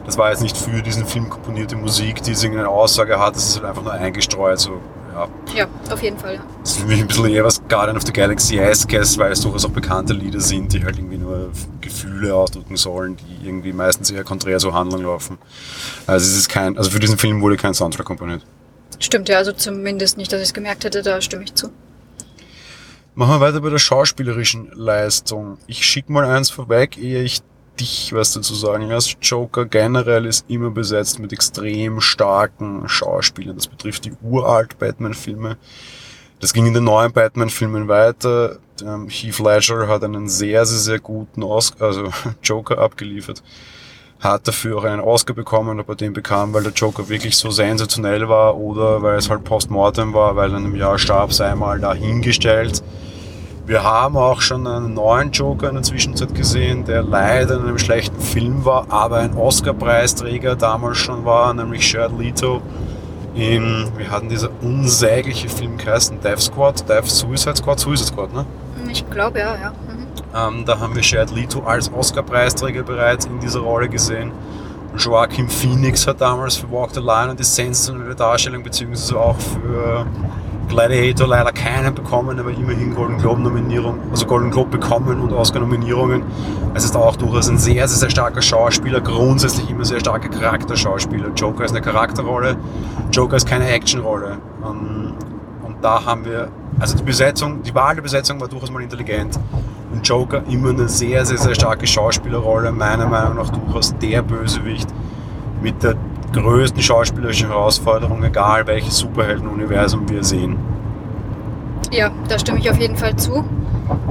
Das 0.06 0.16
war 0.16 0.30
jetzt 0.30 0.42
nicht 0.42 0.56
für 0.56 0.80
diesen 0.80 1.04
Film 1.04 1.28
komponierte 1.28 1.76
Musik, 1.76 2.22
die 2.22 2.30
irgendeine 2.30 2.68
Aussage 2.68 3.18
hat, 3.18 3.34
das 3.34 3.48
ist 3.48 3.56
halt 3.56 3.66
einfach 3.66 3.82
nur 3.82 3.92
eingestreut. 3.92 4.60
So, 4.60 4.80
ja. 5.18 5.28
ja, 5.54 5.68
auf 5.92 6.02
jeden 6.02 6.18
Fall. 6.18 6.34
Ja. 6.34 6.44
Das 6.60 6.72
ist 6.72 6.80
für 6.80 6.86
mich 6.86 7.00
ein 7.00 7.06
bisschen 7.06 7.26
eher 7.26 7.44
was 7.44 7.60
Guardian 7.68 7.96
of 7.96 8.04
the 8.04 8.12
Galaxy 8.12 8.58
esque 8.58 8.98
weil 9.18 9.32
es 9.32 9.40
durchaus 9.40 9.64
auch 9.64 9.70
bekannte 9.70 10.12
Lieder 10.12 10.40
sind, 10.40 10.72
die 10.72 10.84
halt 10.84 10.98
irgendwie 10.98 11.18
nur 11.18 11.50
Gefühle 11.80 12.34
ausdrücken 12.34 12.76
sollen, 12.76 13.16
die 13.16 13.46
irgendwie 13.46 13.72
meistens 13.72 14.10
eher 14.10 14.24
konträr 14.24 14.58
zur 14.58 14.74
Handlung 14.74 15.02
laufen. 15.02 15.38
Also 16.06 16.26
es 16.26 16.36
ist 16.36 16.48
kein, 16.48 16.76
also 16.76 16.90
für 16.90 17.00
diesen 17.00 17.18
Film 17.18 17.40
wurde 17.40 17.56
kein 17.56 17.74
Soundtrack 17.74 18.06
komponiert. 18.06 18.44
Stimmt 19.00 19.28
ja, 19.28 19.38
also 19.38 19.52
zumindest 19.52 20.16
nicht, 20.16 20.32
dass 20.32 20.40
ich 20.40 20.48
es 20.48 20.54
gemerkt 20.54 20.84
hätte, 20.84 21.02
da 21.02 21.20
stimme 21.20 21.44
ich 21.44 21.54
zu. 21.54 21.70
Machen 23.14 23.34
wir 23.34 23.40
weiter 23.40 23.60
bei 23.60 23.70
der 23.70 23.78
schauspielerischen 23.78 24.70
Leistung. 24.74 25.58
Ich 25.66 25.84
schicke 25.84 26.12
mal 26.12 26.24
eins 26.24 26.50
vorweg, 26.50 26.96
ehe 26.98 27.22
ich 27.22 27.40
dich 27.80 28.12
was 28.12 28.32
dazu 28.32 28.54
sagen 28.54 28.92
hast. 28.92 29.16
Joker 29.22 29.64
generell 29.66 30.26
ist 30.26 30.44
immer 30.48 30.70
besetzt 30.70 31.18
mit 31.18 31.32
extrem 31.32 32.00
starken 32.00 32.88
Schauspielern. 32.88 33.56
Das 33.56 33.66
betrifft 33.66 34.04
die 34.04 34.12
uralt 34.22 34.78
Batman-Filme. 34.78 35.56
Das 36.40 36.52
ging 36.52 36.66
in 36.66 36.74
den 36.74 36.84
neuen 36.84 37.12
Batman-Filmen 37.12 37.88
weiter. 37.88 38.58
Ähm, 38.82 39.08
Heath 39.08 39.38
Ledger 39.40 39.88
hat 39.88 40.04
einen 40.04 40.28
sehr, 40.28 40.64
sehr, 40.66 40.78
sehr 40.78 40.98
guten 41.00 41.42
Oscar, 41.42 41.86
also 41.86 42.10
Joker 42.42 42.78
abgeliefert. 42.78 43.42
Hat 44.20 44.46
dafür 44.48 44.78
auch 44.78 44.84
einen 44.84 45.00
Oscar 45.00 45.34
bekommen, 45.34 45.78
ob 45.80 45.88
er 45.88 45.94
den 45.94 46.12
bekam, 46.12 46.52
weil 46.52 46.64
der 46.64 46.72
Joker 46.72 47.08
wirklich 47.08 47.36
so 47.36 47.50
sensationell 47.50 48.28
war 48.28 48.56
oder 48.56 49.02
weil 49.02 49.16
es 49.16 49.30
halt 49.30 49.44
postmortem 49.44 50.12
war, 50.12 50.34
weil 50.34 50.50
er 50.50 50.58
in 50.58 50.64
einem 50.64 50.74
Jahr 50.76 50.98
starb, 50.98 51.32
sei 51.32 51.54
mal 51.54 51.78
dahingestellt. 51.78 52.82
Wir 53.68 53.84
haben 53.84 54.16
auch 54.16 54.40
schon 54.40 54.66
einen 54.66 54.94
neuen 54.94 55.30
Joker 55.30 55.68
in 55.68 55.74
der 55.74 55.82
Zwischenzeit 55.82 56.34
gesehen, 56.34 56.86
der 56.86 57.02
leider 57.02 57.56
in 57.56 57.64
einem 57.64 57.76
schlechten 57.76 58.18
Film 58.18 58.64
war, 58.64 58.86
aber 58.88 59.18
ein 59.18 59.36
Oscar-Preisträger 59.36 60.56
damals 60.56 60.96
schon 60.96 61.26
war, 61.26 61.52
nämlich 61.52 61.92
Jared 61.92 62.18
Leto 62.18 62.62
in, 63.34 63.86
wie 63.98 64.08
hatten 64.08 64.30
dieser 64.30 64.48
unsägliche 64.62 65.50
Film 65.50 65.76
geheißen? 65.76 66.18
Death 66.22 66.40
Squad? 66.40 66.88
Death 66.88 67.10
Suicide 67.10 67.56
Squad? 67.56 67.78
Suicide 67.78 68.08
Squad, 68.08 68.32
ne? 68.32 68.46
Ich 68.90 69.08
glaube, 69.10 69.40
ja, 69.40 69.54
ja. 69.60 69.70
Mhm. 69.70 70.56
Ähm, 70.58 70.64
da 70.64 70.80
haben 70.80 70.94
wir 70.94 71.02
Jared 71.02 71.30
Leto 71.32 71.60
als 71.60 71.92
Oscar-Preisträger 71.92 72.84
bereits 72.84 73.26
in 73.26 73.38
dieser 73.38 73.60
Rolle 73.60 73.90
gesehen. 73.90 74.32
Joaquin 74.96 75.46
Phoenix 75.46 76.06
hat 76.06 76.22
damals 76.22 76.56
für 76.56 76.72
Walk 76.72 76.94
the 76.94 77.00
Line 77.00 77.32
und 77.32 77.38
die 77.38 77.44
sensationelle 77.44 78.14
Darstellung, 78.14 78.62
beziehungsweise 78.62 79.20
auch 79.20 79.36
für 79.36 80.06
Gladiator 80.68 81.26
leider 81.26 81.52
keinen 81.52 81.94
bekommen, 81.94 82.38
aber 82.38 82.50
immerhin 82.50 82.94
Golden 82.94 83.18
Globe 83.18 83.40
Nominierung, 83.40 83.98
also 84.10 84.26
Golden 84.26 84.50
Globe 84.50 84.70
bekommen 84.70 85.20
und 85.20 85.32
Oscar 85.32 85.60
Nominierungen. 85.60 86.22
Es 86.74 86.84
ist 86.84 86.96
auch 86.96 87.16
durchaus 87.16 87.48
ein 87.48 87.58
sehr, 87.58 87.88
sehr, 87.88 87.98
sehr 87.98 88.10
starker 88.10 88.42
Schauspieler, 88.42 89.00
grundsätzlich 89.00 89.70
immer 89.70 89.84
sehr 89.84 90.00
starker 90.00 90.28
Charakterschauspieler. 90.28 91.30
Joker 91.34 91.64
ist 91.64 91.72
eine 91.72 91.80
Charakterrolle, 91.80 92.56
Joker 93.10 93.36
ist 93.36 93.48
keine 93.48 93.68
Actionrolle. 93.68 94.38
Ähm, 94.64 95.14
und 95.64 95.76
da 95.82 96.04
haben 96.04 96.24
wir, 96.24 96.48
also 96.78 96.96
die 96.96 97.02
Besetzung, 97.02 97.62
die 97.62 97.74
Wahl 97.74 97.94
der 97.94 98.02
Besetzung 98.02 98.40
war 98.40 98.48
durchaus 98.48 98.70
mal 98.70 98.82
intelligent. 98.82 99.38
Und 99.92 100.06
Joker 100.06 100.42
immer 100.50 100.70
eine 100.70 100.88
sehr, 100.88 101.24
sehr, 101.24 101.38
sehr 101.38 101.54
starke 101.54 101.86
Schauspielerrolle, 101.86 102.72
meiner 102.72 103.06
Meinung 103.06 103.36
nach 103.36 103.50
durchaus 103.50 103.96
der 103.98 104.22
Bösewicht 104.22 104.88
mit 105.62 105.82
der 105.82 105.96
größten 106.32 106.82
schauspielerischen 106.82 107.48
Herausforderung, 107.48 108.22
egal 108.22 108.66
welches 108.66 108.98
Superheldenuniversum 108.98 110.08
wir 110.08 110.24
sehen. 110.24 110.56
Ja, 111.90 112.10
da 112.28 112.38
stimme 112.38 112.58
ich 112.58 112.70
auf 112.70 112.78
jeden 112.78 112.96
Fall 112.96 113.16
zu. 113.16 113.44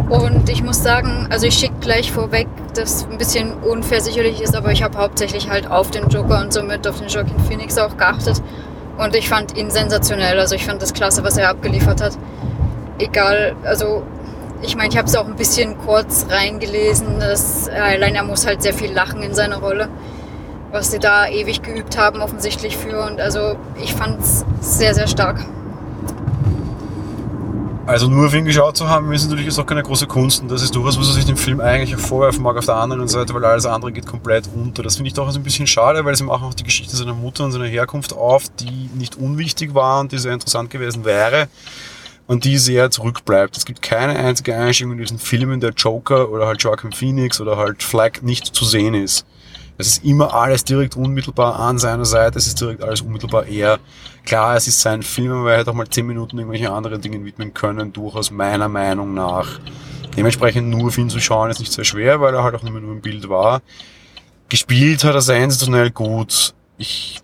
Und 0.09 0.49
ich 0.49 0.63
muss 0.63 0.81
sagen, 0.81 1.27
also 1.29 1.45
ich 1.45 1.53
schicke 1.53 1.75
gleich 1.81 2.11
vorweg, 2.11 2.47
dass 2.73 3.07
ein 3.09 3.17
bisschen 3.17 3.53
unfair 3.53 4.01
sicherlich 4.01 4.41
ist, 4.41 4.55
aber 4.55 4.71
ich 4.71 4.81
habe 4.81 4.97
hauptsächlich 4.97 5.49
halt 5.49 5.69
auf 5.69 5.91
den 5.91 6.07
Joker 6.09 6.41
und 6.41 6.51
somit 6.51 6.87
auf 6.87 6.99
den 6.99 7.07
Joaquin 7.07 7.39
Phoenix 7.41 7.77
auch 7.77 7.95
geachtet. 7.97 8.41
Und 8.97 9.15
ich 9.15 9.29
fand 9.29 9.55
ihn 9.55 9.69
sensationell. 9.69 10.39
Also 10.39 10.55
ich 10.55 10.65
fand 10.65 10.81
das 10.81 10.93
klasse, 10.93 11.23
was 11.23 11.37
er 11.37 11.49
abgeliefert 11.49 12.01
hat. 12.01 12.17
Egal, 12.97 13.55
also 13.63 14.01
ich 14.63 14.75
meine, 14.75 14.89
ich 14.89 14.97
habe 14.97 15.07
es 15.07 15.15
auch 15.15 15.27
ein 15.27 15.35
bisschen 15.35 15.77
kurz 15.77 16.25
reingelesen, 16.29 17.19
dass 17.19 17.69
allein 17.69 18.15
er 18.15 18.23
muss 18.23 18.47
halt 18.47 18.63
sehr 18.63 18.73
viel 18.73 18.91
lachen 18.91 19.21
in 19.21 19.35
seiner 19.35 19.57
Rolle 19.57 19.87
was 20.71 20.91
sie 20.91 20.99
da 20.99 21.27
ewig 21.27 21.61
geübt 21.61 21.97
haben, 21.97 22.21
offensichtlich 22.21 22.77
für. 22.77 23.05
Und 23.05 23.19
also 23.19 23.57
ich 23.81 23.93
fand 23.93 24.19
es 24.21 24.45
sehr, 24.61 24.93
sehr 24.93 25.07
stark. 25.07 25.45
Also 27.85 28.09
nur 28.09 28.27
auf 28.27 28.33
ihn 28.33 28.43
geschaut 28.43 28.75
zu 28.75 28.89
haben, 28.89 29.13
ist 29.13 29.29
natürlich 29.29 29.57
auch 29.57 29.65
keine 29.65 29.81
große 29.81 30.07
Kunst. 30.07 30.41
Und 30.41 30.51
das 30.51 30.61
ist 30.61 30.75
durchaus, 30.75 30.99
was 30.99 31.13
sich 31.13 31.23
dem 31.23 31.37
Film 31.37 31.61
eigentlich 31.61 31.95
vorwerfen 31.95 32.43
mag 32.43 32.57
auf 32.57 32.65
der 32.65 32.75
anderen 32.75 33.07
Seite, 33.07 33.33
weil 33.33 33.45
alles 33.45 33.65
andere 33.65 33.93
geht 33.93 34.05
komplett 34.05 34.49
unter. 34.53 34.83
Das 34.83 34.97
finde 34.97 35.07
ich 35.07 35.13
doch 35.13 35.33
ein 35.33 35.43
bisschen 35.43 35.67
schade, 35.67 36.03
weil 36.03 36.13
sie 36.13 36.25
machen 36.25 36.43
auch 36.43 36.53
die 36.53 36.65
Geschichte 36.65 36.97
seiner 36.97 37.13
Mutter 37.13 37.45
und 37.45 37.53
seiner 37.53 37.65
Herkunft 37.65 38.11
auf, 38.11 38.43
die 38.59 38.89
nicht 38.93 39.15
unwichtig 39.15 39.73
war 39.73 40.01
und 40.01 40.11
die 40.11 40.17
sehr 40.17 40.33
interessant 40.33 40.69
gewesen 40.69 41.05
wäre 41.05 41.47
und 42.27 42.43
die 42.43 42.57
sehr 42.57 42.91
zurückbleibt. 42.91 43.55
Es 43.55 43.63
gibt 43.63 43.81
keine 43.81 44.19
einzige 44.19 44.53
Einstellung 44.53 44.91
in 44.91 44.99
diesen 44.99 45.17
Filmen, 45.17 45.61
der 45.61 45.71
Joker 45.71 46.29
oder 46.29 46.45
halt 46.45 46.61
Joaquin 46.61 46.91
Phoenix 46.91 47.39
oder 47.39 47.55
halt 47.55 47.83
Flag 47.83 48.21
nicht 48.21 48.47
zu 48.47 48.65
sehen 48.65 48.95
ist 48.95 49.25
Es 49.77 49.87
ist 49.87 50.03
immer 50.03 50.33
alles 50.33 50.63
direkt 50.63 50.95
unmittelbar 50.95 51.59
an 51.59 51.77
seiner 51.77 52.05
Seite, 52.05 52.39
es 52.39 52.47
ist 52.47 52.59
direkt 52.59 52.81
alles 52.81 53.01
unmittelbar 53.01 53.45
er. 53.45 53.79
Klar, 54.25 54.55
es 54.55 54.67
ist 54.67 54.81
sein 54.81 55.03
Film, 55.03 55.31
aber 55.31 55.53
er 55.53 55.59
hätte 55.59 55.71
auch 55.71 55.75
mal 55.75 55.87
zehn 55.87 56.07
Minuten 56.07 56.37
irgendwelche 56.37 56.71
anderen 56.71 56.99
Dingen 57.01 57.23
widmen 57.25 57.53
können, 57.53 57.93
durchaus 57.93 58.31
meiner 58.31 58.67
Meinung 58.67 59.13
nach. 59.13 59.59
Dementsprechend 60.15 60.69
nur 60.69 60.91
für 60.91 61.01
ihn 61.01 61.09
zu 61.09 61.19
schauen 61.19 61.51
ist 61.51 61.59
nicht 61.59 61.71
sehr 61.71 61.83
schwer, 61.83 62.19
weil 62.19 62.33
er 62.33 62.43
halt 62.43 62.55
auch 62.55 62.63
mehr 62.63 62.71
nur 62.73 62.91
im 62.91 63.01
Bild 63.01 63.29
war. 63.29 63.61
Gespielt 64.49 65.03
hat 65.03 65.13
er 65.13 65.21
sensationell 65.21 65.91
gut. 65.91 66.55
Ich, 66.79 67.21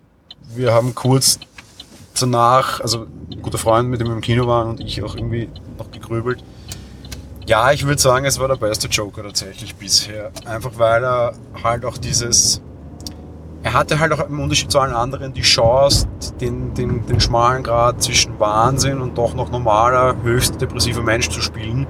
wir 0.54 0.74
haben 0.74 0.94
kurz 0.94 1.40
danach, 2.20 2.80
also 2.82 3.08
ein 3.32 3.42
guter 3.42 3.58
Freund, 3.58 3.90
mit 3.90 4.00
dem 4.00 4.08
wir 4.08 4.14
im 4.14 4.22
Kino 4.22 4.46
waren 4.46 4.70
und 4.70 4.80
ich 4.80 5.02
auch 5.02 5.16
irgendwie 5.16 5.50
noch 5.80 5.90
gegrübelt. 5.90 6.44
Ja, 7.46 7.74
ich 7.74 7.86
würde 7.86 8.02
sagen, 8.02 8.26
es 8.26 8.40
war 8.40 8.48
der 8.48 8.56
beste 8.56 8.88
Joker 8.88 9.22
tatsächlich 9.24 9.76
bisher. 9.76 10.32
Einfach 10.46 10.72
weil 10.78 11.04
er 11.04 11.34
halt 11.62 11.84
auch 11.84 11.98
dieses. 11.98 12.62
Er 13.64 13.74
hatte 13.74 14.00
halt 14.00 14.14
auch 14.14 14.28
im 14.28 14.40
Unterschied 14.40 14.72
zu 14.72 14.80
allen 14.80 14.94
anderen 14.94 15.34
die 15.34 15.42
Chance, 15.42 16.08
den, 16.40 16.74
den, 16.74 17.06
den 17.06 17.20
schmalen 17.20 17.64
Grad 17.64 18.02
zwischen 18.02 18.38
Wahnsinn 18.40 19.00
und 19.00 19.18
doch 19.18 19.34
noch 19.36 19.52
normaler, 19.52 20.16
höchst 20.22 20.60
depressiver 20.60 21.02
Mensch 21.02 21.30
zu 21.30 21.42
spielen, 21.42 21.88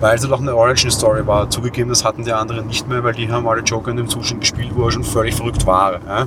weil 0.00 0.16
es 0.16 0.22
halt 0.22 0.32
auch 0.32 0.40
eine 0.40 0.54
Origin-Story 0.54 1.26
war. 1.26 1.50
Zugegeben, 1.50 1.90
das 1.90 2.04
hatten 2.04 2.24
die 2.24 2.32
anderen 2.32 2.66
nicht 2.66 2.88
mehr, 2.88 3.04
weil 3.04 3.14
die 3.14 3.30
haben 3.30 3.46
alle 3.46 3.60
Joker 3.62 3.90
in 3.90 3.98
dem 3.98 4.08
Zustand 4.08 4.40
gespielt, 4.40 4.70
wo 4.74 4.84
er 4.84 4.92
schon 4.92 5.04
völlig 5.04 5.34
verrückt 5.34 5.66
war. 5.66 6.00
Ja? 6.06 6.26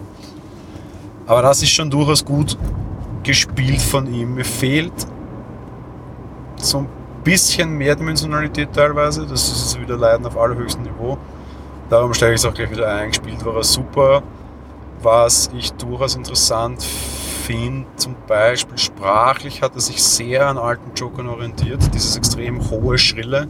Aber 1.27 1.41
das 1.41 1.63
ist 1.63 1.71
schon 1.71 1.89
durchaus 1.89 2.23
gut 2.23 2.57
gespielt 3.23 3.81
von 3.81 4.11
ihm. 4.11 4.35
Mir 4.35 4.45
fehlt 4.45 4.93
so 6.57 6.79
ein 6.79 6.87
bisschen 7.25 7.77
Mehrdimensionalität 7.77 8.69
teilweise. 8.71 9.25
Das 9.25 9.51
ist 9.51 9.81
wieder 9.81 9.97
Leiden 9.97 10.25
auf 10.25 10.37
allerhöchstem 10.37 10.83
Niveau. 10.83 11.17
Darum 11.89 12.13
stelle 12.13 12.33
ich 12.33 12.39
es 12.39 12.45
auch 12.45 12.53
gleich 12.53 12.71
wieder 12.71 12.87
ein. 12.87 13.09
Gespielt 13.09 13.43
war 13.43 13.57
er 13.57 13.63
super. 13.63 14.23
Was 15.01 15.49
ich 15.57 15.73
durchaus 15.73 16.15
interessant 16.15 16.81
finde, 16.81 17.87
zum 17.97 18.15
Beispiel 18.27 18.77
sprachlich 18.77 19.61
hat 19.61 19.75
er 19.75 19.81
sich 19.81 20.01
sehr 20.01 20.47
an 20.47 20.57
alten 20.57 20.91
Jokern 20.95 21.27
orientiert. 21.27 21.81
Dieses 21.93 22.15
extrem 22.15 22.69
hohe, 22.69 22.97
schrille 22.97 23.47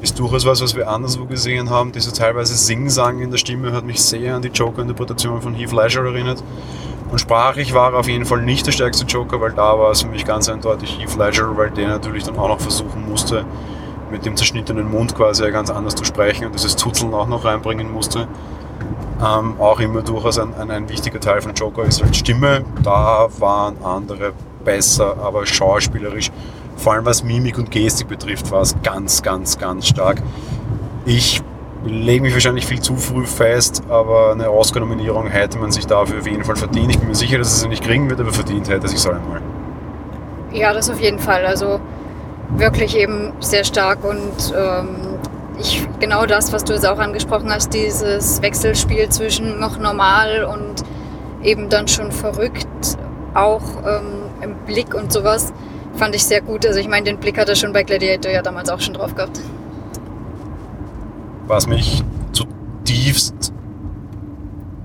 ist 0.00 0.18
durchaus 0.18 0.46
was, 0.46 0.60
was 0.62 0.74
wir 0.74 0.88
anderswo 0.88 1.26
gesehen 1.26 1.70
haben. 1.70 1.92
Diese 1.92 2.12
teilweise 2.12 2.54
Sing-Sang 2.54 3.20
in 3.20 3.30
der 3.30 3.38
Stimme 3.38 3.72
hat 3.72 3.84
mich 3.84 4.02
sehr 4.02 4.34
an 4.34 4.42
die 4.42 4.48
Joker-Interpretation 4.48 5.42
von 5.42 5.54
Heath 5.54 5.72
Ledger 5.72 6.04
erinnert. 6.04 6.42
Und 7.12 7.18
sprachlich 7.18 7.74
war 7.74 7.92
er 7.92 7.98
auf 7.98 8.08
jeden 8.08 8.24
Fall 8.24 8.40
nicht 8.40 8.66
der 8.66 8.72
stärkste 8.72 9.04
Joker, 9.04 9.38
weil 9.38 9.52
da 9.52 9.78
war 9.78 9.90
es 9.90 10.00
für 10.00 10.08
mich 10.08 10.24
ganz 10.24 10.48
eindeutig 10.48 10.98
Heath 10.98 11.14
Ledger, 11.18 11.54
weil 11.58 11.70
der 11.70 11.88
natürlich 11.88 12.24
dann 12.24 12.38
auch 12.38 12.48
noch 12.48 12.58
versuchen 12.58 13.06
musste, 13.06 13.44
mit 14.10 14.24
dem 14.24 14.34
zerschnittenen 14.34 14.90
Mund 14.90 15.14
quasi 15.14 15.48
ganz 15.50 15.68
anders 15.68 15.94
zu 15.94 16.06
sprechen 16.06 16.46
und 16.46 16.54
dieses 16.54 16.74
Zuzeln 16.74 17.12
auch 17.12 17.28
noch 17.28 17.44
reinbringen 17.44 17.92
musste. 17.92 18.28
Ähm, 19.22 19.60
auch 19.60 19.78
immer 19.78 20.00
durchaus 20.00 20.38
ein, 20.38 20.54
ein, 20.54 20.70
ein, 20.70 20.88
wichtiger 20.88 21.20
Teil 21.20 21.42
von 21.42 21.52
Joker 21.52 21.82
ist 21.82 22.02
halt 22.02 22.16
Stimme. 22.16 22.64
Da 22.82 23.28
waren 23.38 23.76
andere 23.84 24.32
besser, 24.64 25.18
aber 25.22 25.44
schauspielerisch, 25.44 26.30
vor 26.76 26.94
allem 26.94 27.04
was 27.04 27.22
Mimik 27.22 27.58
und 27.58 27.70
Gestik 27.70 28.08
betrifft, 28.08 28.50
war 28.50 28.62
es 28.62 28.74
ganz, 28.82 29.22
ganz, 29.22 29.58
ganz 29.58 29.86
stark. 29.86 30.22
Ich 31.04 31.42
lege 31.84 32.22
mich 32.22 32.32
wahrscheinlich 32.32 32.66
viel 32.66 32.80
zu 32.80 32.96
früh 32.96 33.26
fest, 33.26 33.82
aber 33.88 34.32
eine 34.32 34.50
Oscar-Nominierung 34.50 35.26
hätte 35.26 35.58
man 35.58 35.72
sich 35.72 35.86
dafür 35.86 36.20
auf 36.20 36.26
jeden 36.26 36.44
Fall 36.44 36.56
verdient. 36.56 36.90
Ich 36.90 36.98
bin 36.98 37.08
mir 37.08 37.14
sicher, 37.14 37.38
dass 37.38 37.52
er 37.52 37.60
sie 37.60 37.68
nicht 37.68 37.82
kriegen 37.82 38.08
wird, 38.08 38.20
aber 38.20 38.32
verdient 38.32 38.68
hätte 38.68 38.88
sich 38.88 39.00
so 39.00 39.10
einmal. 39.10 39.40
Ja, 40.52 40.72
das 40.72 40.90
auf 40.90 41.00
jeden 41.00 41.18
Fall. 41.18 41.44
Also 41.44 41.80
wirklich 42.56 42.96
eben 42.96 43.32
sehr 43.40 43.64
stark 43.64 44.04
und 44.04 44.54
ähm, 44.56 45.18
ich, 45.58 45.86
genau 45.98 46.26
das, 46.26 46.52
was 46.52 46.64
du 46.64 46.72
jetzt 46.72 46.86
auch 46.86 46.98
angesprochen 46.98 47.52
hast, 47.52 47.72
dieses 47.74 48.42
Wechselspiel 48.42 49.08
zwischen 49.08 49.58
noch 49.58 49.78
normal 49.78 50.44
und 50.44 50.84
eben 51.42 51.68
dann 51.68 51.88
schon 51.88 52.12
verrückt, 52.12 52.66
auch 53.34 53.62
ähm, 53.86 54.22
im 54.40 54.54
Blick 54.66 54.94
und 54.94 55.12
sowas, 55.12 55.52
fand 55.94 56.14
ich 56.14 56.24
sehr 56.24 56.42
gut. 56.42 56.66
Also 56.66 56.78
ich 56.78 56.88
meine, 56.88 57.04
den 57.04 57.18
Blick 57.18 57.38
hat 57.38 57.48
er 57.48 57.56
schon 57.56 57.72
bei 57.72 57.82
Gladiator 57.82 58.30
ja 58.30 58.42
damals 58.42 58.70
auch 58.70 58.80
schon 58.80 58.94
drauf 58.94 59.14
gehabt 59.14 59.40
was 61.52 61.66
mich 61.66 62.02
zutiefst 62.32 63.52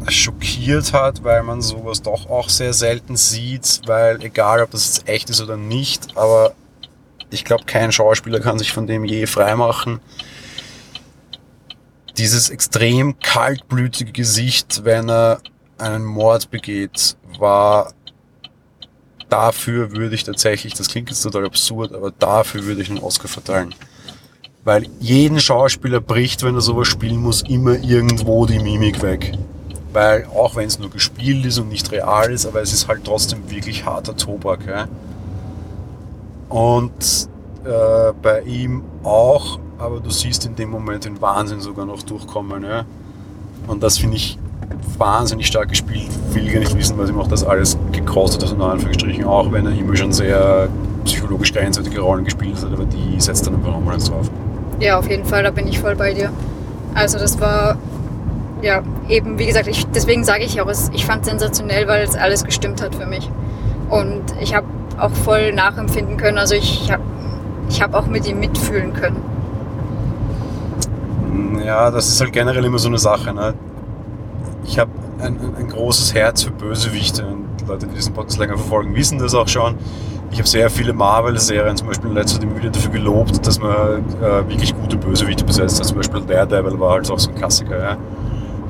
schockiert 0.10 0.92
hat, 0.92 1.24
weil 1.24 1.42
man 1.44 1.62
sowas 1.62 2.02
doch 2.02 2.30
auch 2.30 2.50
sehr 2.50 2.74
selten 2.74 3.16
sieht, 3.16 3.84
weil 3.86 4.22
egal 4.22 4.62
ob 4.62 4.72
das 4.72 4.86
jetzt 4.86 5.08
echt 5.08 5.30
ist 5.30 5.40
oder 5.40 5.56
nicht, 5.56 6.18
aber 6.18 6.52
ich 7.30 7.46
glaube, 7.46 7.64
kein 7.64 7.94
Schauspieler 7.94 8.42
kann 8.42 8.60
sich 8.60 8.74
von 8.74 8.86
dem 8.86 9.06
je 9.06 9.28
freimachen. 9.28 10.02
Dieses 12.18 12.50
extrem 12.50 13.18
kaltblütige 13.20 14.12
Gesicht, 14.12 14.84
wenn 14.84 15.10
er 15.10 15.40
einen 15.78 16.04
Mord 16.04 16.52
begeht, 16.52 17.16
war 17.40 17.94
dafür 19.30 19.94
würde 19.94 20.16
ich 20.16 20.26
tatsächlich, 20.26 20.74
das 20.74 20.90
klingt 20.90 21.10
jetzt 21.10 21.22
total 21.22 21.46
absurd, 21.46 21.94
aber 21.94 22.12
dafür 22.12 22.66
würde 22.66 22.82
ich 22.82 22.90
einen 22.90 23.00
Oscar 23.00 23.30
verteilen. 23.30 23.74
Weil 24.68 24.88
jeden 25.00 25.40
Schauspieler 25.40 26.02
bricht, 26.02 26.44
wenn 26.44 26.56
er 26.56 26.60
sowas 26.60 26.90
spielen 26.90 27.22
muss, 27.22 27.42
immer 27.44 27.82
irgendwo 27.82 28.46
die 28.46 28.60
Mimik 28.60 29.02
weg. 29.02 29.32
Weil 29.94 30.26
auch 30.26 30.58
wenn 30.58 30.68
es 30.68 30.78
nur 30.78 30.90
gespielt 30.90 31.46
ist 31.46 31.58
und 31.58 31.70
nicht 31.70 31.90
real 31.94 32.30
ist, 32.34 32.46
aber 32.46 32.62
es 32.62 32.74
ist 32.74 32.90
halt 32.90 33.06
trotzdem 33.06 33.50
wirklich 33.50 33.86
harter 33.86 34.18
Tobak. 34.18 34.68
Ja? 34.68 34.90
Und 36.50 37.30
äh, 37.64 38.12
bei 38.22 38.42
ihm 38.42 38.84
auch, 39.06 39.58
aber 39.80 40.02
du 40.02 40.10
siehst 40.10 40.46
in 40.46 40.58
dem 40.58 40.72
Moment 40.72 41.06
den 41.06 41.22
Wahnsinn 41.22 41.62
sogar 41.62 41.86
noch 41.86 42.04
durchkommen. 42.04 42.66
Ja? 42.66 42.84
Und 43.68 43.82
das 43.82 44.00
finde 44.00 44.18
ich 44.18 44.38
wahnsinnig 44.98 45.48
stark 45.48 45.70
gespielt. 45.70 46.10
Will 46.34 46.52
gar 46.52 46.60
nicht 46.60 46.78
wissen, 46.78 46.98
was 46.98 47.10
ihm 47.10 47.22
auch 47.22 47.30
das 47.30 47.46
alles 47.46 47.78
gekostet 47.94 48.44
hat, 48.44 48.52
in 48.52 48.62
Anführungsstrichen, 48.62 49.24
auch 49.24 49.50
wenn 49.50 49.66
er 49.66 49.72
immer 49.72 49.96
schon 49.96 50.12
sehr 50.12 50.68
psychologisch 51.06 51.54
grenzwertige 51.54 52.02
Rollen 52.02 52.26
gespielt 52.26 52.58
hat, 52.62 52.74
aber 52.74 52.84
die 52.84 53.22
setzt 53.22 53.48
dann 53.48 53.56
einfach 53.56 53.72
nochmal 53.72 53.94
eins 53.94 54.10
drauf. 54.10 54.30
Ja, 54.80 55.00
auf 55.00 55.10
jeden 55.10 55.26
Fall, 55.26 55.44
da 55.44 55.52
bin 55.52 55.68
ich 55.68 55.80
voll 55.80 55.96
bei 55.96 56.14
dir. 56.14 56.32
Also 56.94 57.18
das 57.18 57.40
war, 57.40 57.78
ja, 58.62 58.84
eben, 59.08 59.40
wie 59.40 59.46
gesagt, 59.46 59.68
ich, 59.68 59.86
deswegen 59.88 60.24
sage 60.24 60.44
ich 60.44 60.60
auch, 60.62 60.72
ich 60.94 61.06
fand 61.06 61.22
es 61.22 61.30
sensationell, 61.30 61.88
weil 61.88 62.04
es 62.04 62.16
alles 62.16 62.44
gestimmt 62.44 62.82
hat 62.82 62.96
für 62.96 63.06
mich. 63.06 63.30
Und 63.90 64.24
ich 64.40 64.54
habe 64.54 64.68
auch 65.00 65.12
voll 65.12 65.54
nachempfinden 65.54 66.18
können, 66.18 66.38
also 66.38 66.56
ich 66.56 66.92
habe 66.92 67.04
ich 67.70 67.82
hab 67.82 67.94
auch 67.94 68.08
mit 68.08 68.28
ihm 68.28 68.40
mitfühlen 68.40 68.94
können. 68.94 69.22
Ja, 71.66 71.92
das 71.92 72.08
ist 72.08 72.22
halt 72.22 72.32
generell 72.32 72.64
immer 72.64 72.80
so 72.80 72.88
eine 72.88 72.98
Sache. 72.98 73.34
Ne? 73.34 73.54
Ich 74.66 74.80
habe 74.80 74.92
ein, 75.20 75.38
ein, 75.58 75.68
großes 75.68 76.14
Herz 76.14 76.44
für 76.44 76.52
Bösewichte 76.52 77.26
und 77.26 77.68
Leute, 77.68 77.88
die 77.88 77.96
diesen 77.96 78.14
Podcast 78.14 78.40
länger 78.40 78.58
verfolgen, 78.58 78.96
wissen 78.96 79.18
das 79.20 79.34
auch 79.34 79.48
schon. 79.48 79.76
Ich 80.30 80.40
habe 80.40 80.48
sehr 80.48 80.70
viele 80.70 80.94
Marvel-Serien 80.94 81.78
zum 81.78 81.88
Beispiel 81.88 82.12
letztens 82.12 82.44
wieder 82.56 82.70
dafür 82.70 82.92
gelobt, 82.92 83.46
dass 83.46 83.60
man 83.60 84.04
äh, 84.22 84.48
wirklich 84.50 84.76
gute 84.76 84.98
Bösewichte 84.98 85.44
besetzt. 85.46 85.80
Also 85.80 85.94
zum 85.94 85.98
Beispiel 85.98 86.22
Daredevil 86.22 86.80
war 86.80 86.92
halt 86.92 87.10
auch 87.10 87.20
so 87.20 87.30
ein 87.30 87.36
Klassiker, 87.36 87.80
ja? 87.80 87.98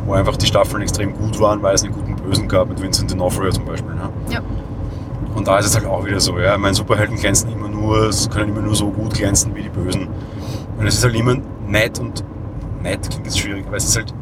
wo 0.05 0.13
einfach 0.13 0.37
die 0.37 0.45
Staffeln 0.45 0.81
extrem 0.81 1.13
gut 1.13 1.39
waren, 1.39 1.61
weil 1.61 1.75
es 1.75 1.83
einen 1.83 1.93
guten 1.93 2.15
Bösen 2.15 2.47
gab, 2.47 2.69
mit 2.69 2.81
Vincent 2.81 3.11
D'Onofrio 3.11 3.51
zum 3.51 3.65
Beispiel. 3.65 3.93
Ja? 3.95 4.35
ja. 4.35 4.41
Und 5.35 5.47
da 5.47 5.59
ist 5.59 5.65
es 5.65 5.75
halt 5.75 5.85
auch 5.85 6.05
wieder 6.05 6.19
so, 6.19 6.39
ja, 6.39 6.57
meine 6.57 6.73
Superhelden 6.73 7.17
glänzen 7.17 7.51
immer 7.51 7.67
nur, 7.67 8.09
können 8.31 8.49
immer 8.49 8.61
nur 8.61 8.75
so 8.75 8.89
gut 8.89 9.13
glänzen 9.13 9.53
wie 9.55 9.63
die 9.63 9.69
Bösen. 9.69 10.07
Und 10.77 10.87
es 10.87 10.95
ist 10.95 11.03
halt 11.03 11.15
immer 11.15 11.37
nett 11.67 11.99
und 11.99 12.23
nett 12.81 13.09
klingt 13.09 13.25
jetzt 13.25 13.39
schwierig, 13.39 13.65
aber 13.67 13.77
es 13.77 13.85
ist 13.85 13.97
halt 13.97 14.13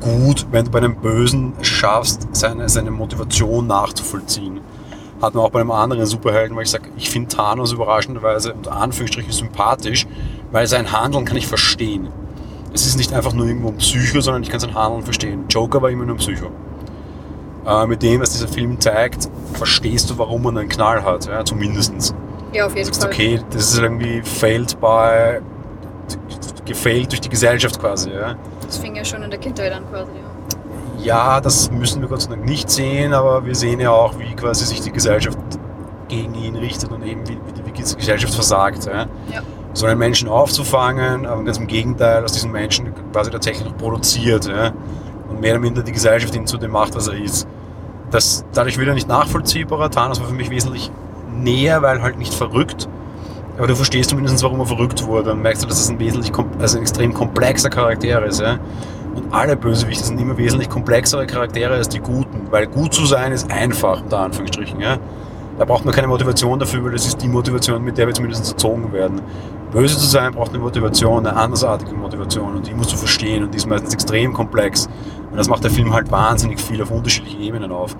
gut, 0.00 0.46
wenn 0.50 0.64
du 0.64 0.70
bei 0.70 0.78
einem 0.78 0.96
Bösen 0.96 1.54
schaffst, 1.62 2.28
seine, 2.32 2.68
seine 2.68 2.90
Motivation 2.90 3.66
nachzuvollziehen. 3.66 4.60
Hat 5.22 5.34
man 5.34 5.44
auch 5.44 5.50
bei 5.50 5.60
einem 5.60 5.70
anderen 5.70 6.06
Superhelden, 6.06 6.56
weil 6.56 6.64
ich 6.64 6.70
sage, 6.70 6.90
ich 6.96 7.08
finde 7.08 7.34
Thanos 7.34 7.72
überraschenderweise 7.72 8.52
unter 8.52 8.72
Anführungsstrichen 8.72 9.32
sympathisch, 9.32 10.06
weil 10.50 10.66
sein 10.66 10.92
Handeln 10.92 11.24
kann 11.24 11.36
ich 11.36 11.46
verstehen. 11.46 12.08
Es 12.72 12.86
ist 12.86 12.96
nicht 12.96 13.12
einfach 13.12 13.32
nur 13.32 13.46
irgendwo 13.46 13.68
ein 13.68 13.76
Psycho, 13.76 14.20
sondern 14.20 14.42
ich 14.42 14.50
kann 14.50 14.60
sein 14.60 14.74
Handeln 14.74 15.02
verstehen. 15.02 15.44
Joker 15.48 15.80
war 15.80 15.90
immer 15.90 16.04
nur 16.04 16.16
ein 16.16 16.18
Psycho. 16.18 16.50
Äh, 17.66 17.86
mit 17.86 18.02
dem, 18.02 18.20
was 18.20 18.32
dieser 18.32 18.48
Film 18.48 18.78
zeigt, 18.80 19.28
verstehst 19.54 20.10
du, 20.10 20.18
warum 20.18 20.42
man 20.42 20.58
einen 20.58 20.68
Knall 20.68 21.02
hat, 21.02 21.26
ja, 21.26 21.44
zumindest. 21.44 22.14
Ja, 22.52 22.66
auf 22.66 22.76
jeden 22.76 22.92
Fall. 22.92 23.08
Okay, 23.08 23.40
das 23.50 23.72
ist 23.72 23.78
irgendwie 23.78 24.20
failed 24.22 24.78
by, 24.80 25.40
gefailt 26.64 27.10
durch 27.10 27.20
die 27.20 27.28
Gesellschaft 27.28 27.80
quasi. 27.80 28.10
Ja. 28.10 28.36
Das 28.66 28.78
fing 28.78 28.96
ja 28.96 29.04
schon 29.04 29.22
in 29.22 29.30
der 29.30 29.40
Kindheit 29.40 29.72
an 29.72 29.84
quasi, 29.90 30.10
ja 31.04 31.40
das 31.40 31.70
müssen 31.70 32.00
wir 32.00 32.08
Gott 32.08 32.22
sei 32.22 32.30
Dank 32.30 32.44
nicht 32.44 32.70
sehen, 32.70 33.12
aber 33.12 33.44
wir 33.44 33.54
sehen 33.54 33.80
ja 33.80 33.90
auch, 33.90 34.18
wie 34.18 34.34
quasi 34.34 34.64
sich 34.64 34.80
die 34.80 34.92
Gesellschaft 34.92 35.38
gegen 36.08 36.34
ihn 36.34 36.56
richtet 36.56 36.90
und 36.90 37.04
eben 37.04 37.26
wie, 37.28 37.38
wie 37.46 37.72
die 37.72 37.96
Gesellschaft 37.96 38.34
versagt. 38.34 38.86
Ja? 38.86 39.06
Ja. 39.32 39.42
So 39.72 39.86
einen 39.86 39.98
Menschen 39.98 40.28
aufzufangen, 40.28 41.26
aber 41.26 41.42
ganz 41.42 41.58
im 41.58 41.66
Gegenteil, 41.66 42.24
aus 42.24 42.32
diesen 42.32 42.52
Menschen 42.52 42.92
quasi 43.12 43.30
tatsächlich 43.30 43.66
noch 43.66 43.76
produziert 43.76 44.46
ja? 44.46 44.72
und 45.28 45.40
mehr 45.40 45.52
oder 45.52 45.60
minder 45.60 45.82
die 45.82 45.92
Gesellschaft 45.92 46.34
ihn 46.34 46.46
zu 46.46 46.58
dem 46.58 46.70
macht, 46.70 46.94
was 46.94 47.08
er 47.08 47.14
ist. 47.14 47.46
Das, 48.10 48.44
dadurch 48.52 48.78
wieder 48.78 48.94
nicht 48.94 49.08
nachvollziehbarer. 49.08 49.90
Thanos 49.90 50.20
war 50.20 50.28
für 50.28 50.34
mich 50.34 50.50
wesentlich 50.50 50.90
näher, 51.32 51.82
weil 51.82 52.00
halt 52.02 52.18
nicht 52.18 52.32
verrückt. 52.32 52.88
Aber 53.56 53.66
du 53.66 53.76
verstehst 53.76 54.10
zumindest, 54.10 54.42
warum 54.42 54.60
er 54.60 54.66
verrückt 54.66 55.04
wurde. 55.06 55.30
Dann 55.30 55.42
merkst 55.42 55.62
du, 55.62 55.66
dass 55.68 55.80
es 55.80 55.88
ein 55.88 55.98
wesentlich, 55.98 56.32
also 56.60 56.76
ein 56.76 56.82
extrem 56.82 57.14
komplexer 57.14 57.70
Charakter 57.70 58.24
ist. 58.24 58.40
Ja? 58.40 58.58
Und 59.14 59.32
alle 59.32 59.56
Bösewichte 59.56 60.04
sind 60.04 60.20
immer 60.20 60.36
wesentlich 60.36 60.68
komplexere 60.68 61.26
Charaktere 61.26 61.74
als 61.74 61.88
die 61.88 62.00
Guten, 62.00 62.48
weil 62.50 62.66
gut 62.66 62.92
zu 62.92 63.06
sein 63.06 63.32
ist 63.32 63.50
einfach, 63.50 64.02
unter 64.02 64.18
Anführungsstrichen. 64.18 64.80
Ja? 64.80 64.98
Da 65.58 65.64
braucht 65.64 65.84
man 65.84 65.94
keine 65.94 66.08
Motivation 66.08 66.58
dafür, 66.58 66.84
weil 66.84 66.92
das 66.92 67.06
ist 67.06 67.22
die 67.22 67.28
Motivation, 67.28 67.82
mit 67.84 67.96
der 67.96 68.08
wir 68.08 68.14
zumindest 68.14 68.50
erzogen 68.50 68.92
werden. 68.92 69.20
Böse 69.72 69.96
zu 69.96 70.06
sein 70.06 70.32
braucht 70.32 70.50
eine 70.50 70.58
Motivation, 70.58 71.26
eine 71.26 71.36
andersartige 71.36 71.92
Motivation 71.92 72.56
und 72.56 72.66
die 72.66 72.74
musst 72.74 72.92
du 72.92 72.96
verstehen 72.96 73.44
und 73.44 73.52
die 73.52 73.58
ist 73.58 73.66
meistens 73.66 73.94
extrem 73.94 74.32
komplex. 74.32 74.88
Und 75.30 75.36
das 75.36 75.48
macht 75.48 75.64
der 75.64 75.70
Film 75.70 75.92
halt 75.92 76.10
wahnsinnig 76.10 76.60
viel 76.60 76.80
auf 76.82 76.90
unterschiedlichen 76.90 77.40
Ebenen 77.40 77.72
auf. 77.72 77.96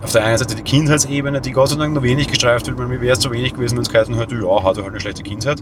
Auf 0.00 0.12
der 0.12 0.24
einen 0.24 0.38
Seite 0.38 0.54
die 0.54 0.62
Kindheitsebene, 0.62 1.40
die 1.40 1.50
Gott 1.50 1.70
sei 1.70 1.76
Dank 1.76 1.92
nur 1.92 2.04
wenig 2.04 2.28
gestreift 2.28 2.68
wird, 2.68 2.78
weil 2.78 2.86
mir 2.86 3.00
wäre 3.00 3.14
es 3.14 3.20
zu 3.20 3.32
wenig 3.32 3.54
gewesen, 3.54 3.76
wenn 3.76 3.82
es 3.82 3.90
geheißen 3.90 4.14
hätte, 4.14 4.36
ja, 4.36 4.62
hat 4.62 4.76
er 4.76 4.84
halt 4.84 4.92
eine 4.92 5.00
schlechte 5.00 5.24
Kindheit. 5.24 5.60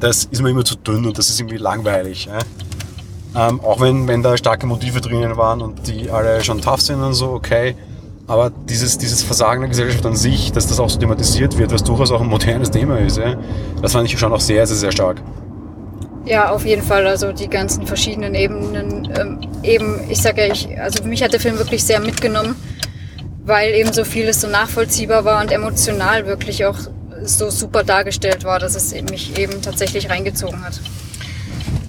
Das 0.00 0.24
ist 0.24 0.42
mir 0.42 0.50
immer 0.50 0.64
zu 0.64 0.76
dünn 0.76 1.06
und 1.06 1.16
das 1.18 1.28
ist 1.28 1.38
irgendwie 1.38 1.58
langweilig. 1.58 2.26
Ja? 2.26 2.38
Ähm, 3.36 3.60
auch 3.60 3.80
wenn, 3.80 4.06
wenn 4.06 4.22
da 4.22 4.36
starke 4.36 4.66
Motive 4.66 5.00
drinnen 5.00 5.36
waren 5.36 5.60
und 5.60 5.88
die 5.88 6.10
alle 6.10 6.44
schon 6.44 6.60
tough 6.60 6.80
sind 6.80 7.02
und 7.02 7.14
so, 7.14 7.30
okay. 7.30 7.74
Aber 8.26 8.50
dieses, 8.50 8.96
dieses 8.96 9.22
Versagen 9.22 9.60
der 9.60 9.68
Gesellschaft 9.68 10.06
an 10.06 10.16
sich, 10.16 10.52
dass 10.52 10.66
das 10.66 10.80
auch 10.80 10.88
so 10.88 10.98
thematisiert 10.98 11.58
wird, 11.58 11.72
was 11.72 11.84
durchaus 11.84 12.10
auch 12.10 12.20
ein 12.20 12.28
modernes 12.28 12.70
Thema 12.70 12.98
ist, 12.98 13.18
ja, 13.18 13.36
das 13.82 13.92
fand 13.92 14.06
ich 14.06 14.18
schon 14.18 14.32
auch 14.32 14.40
sehr, 14.40 14.66
sehr, 14.66 14.76
sehr 14.76 14.92
stark. 14.92 15.20
Ja, 16.24 16.50
auf 16.50 16.64
jeden 16.64 16.82
Fall. 16.82 17.06
Also 17.06 17.32
die 17.32 17.48
ganzen 17.48 17.86
verschiedenen 17.86 18.34
Ebenen. 18.34 19.12
Ähm, 19.18 19.40
eben, 19.62 20.00
ich 20.08 20.22
sage 20.22 20.46
ja, 20.46 20.52
ich, 20.52 20.80
also 20.80 21.04
mich 21.04 21.22
hat 21.22 21.32
der 21.32 21.40
Film 21.40 21.58
wirklich 21.58 21.84
sehr 21.84 22.00
mitgenommen, 22.00 22.56
weil 23.44 23.74
eben 23.74 23.92
so 23.92 24.04
vieles 24.04 24.40
so 24.40 24.48
nachvollziehbar 24.48 25.24
war 25.24 25.42
und 25.42 25.52
emotional 25.52 26.26
wirklich 26.26 26.64
auch 26.64 26.78
so 27.22 27.50
super 27.50 27.84
dargestellt 27.84 28.44
war, 28.44 28.58
dass 28.58 28.74
es 28.74 28.94
mich 29.10 29.38
eben 29.38 29.60
tatsächlich 29.60 30.08
reingezogen 30.08 30.64
hat. 30.64 30.80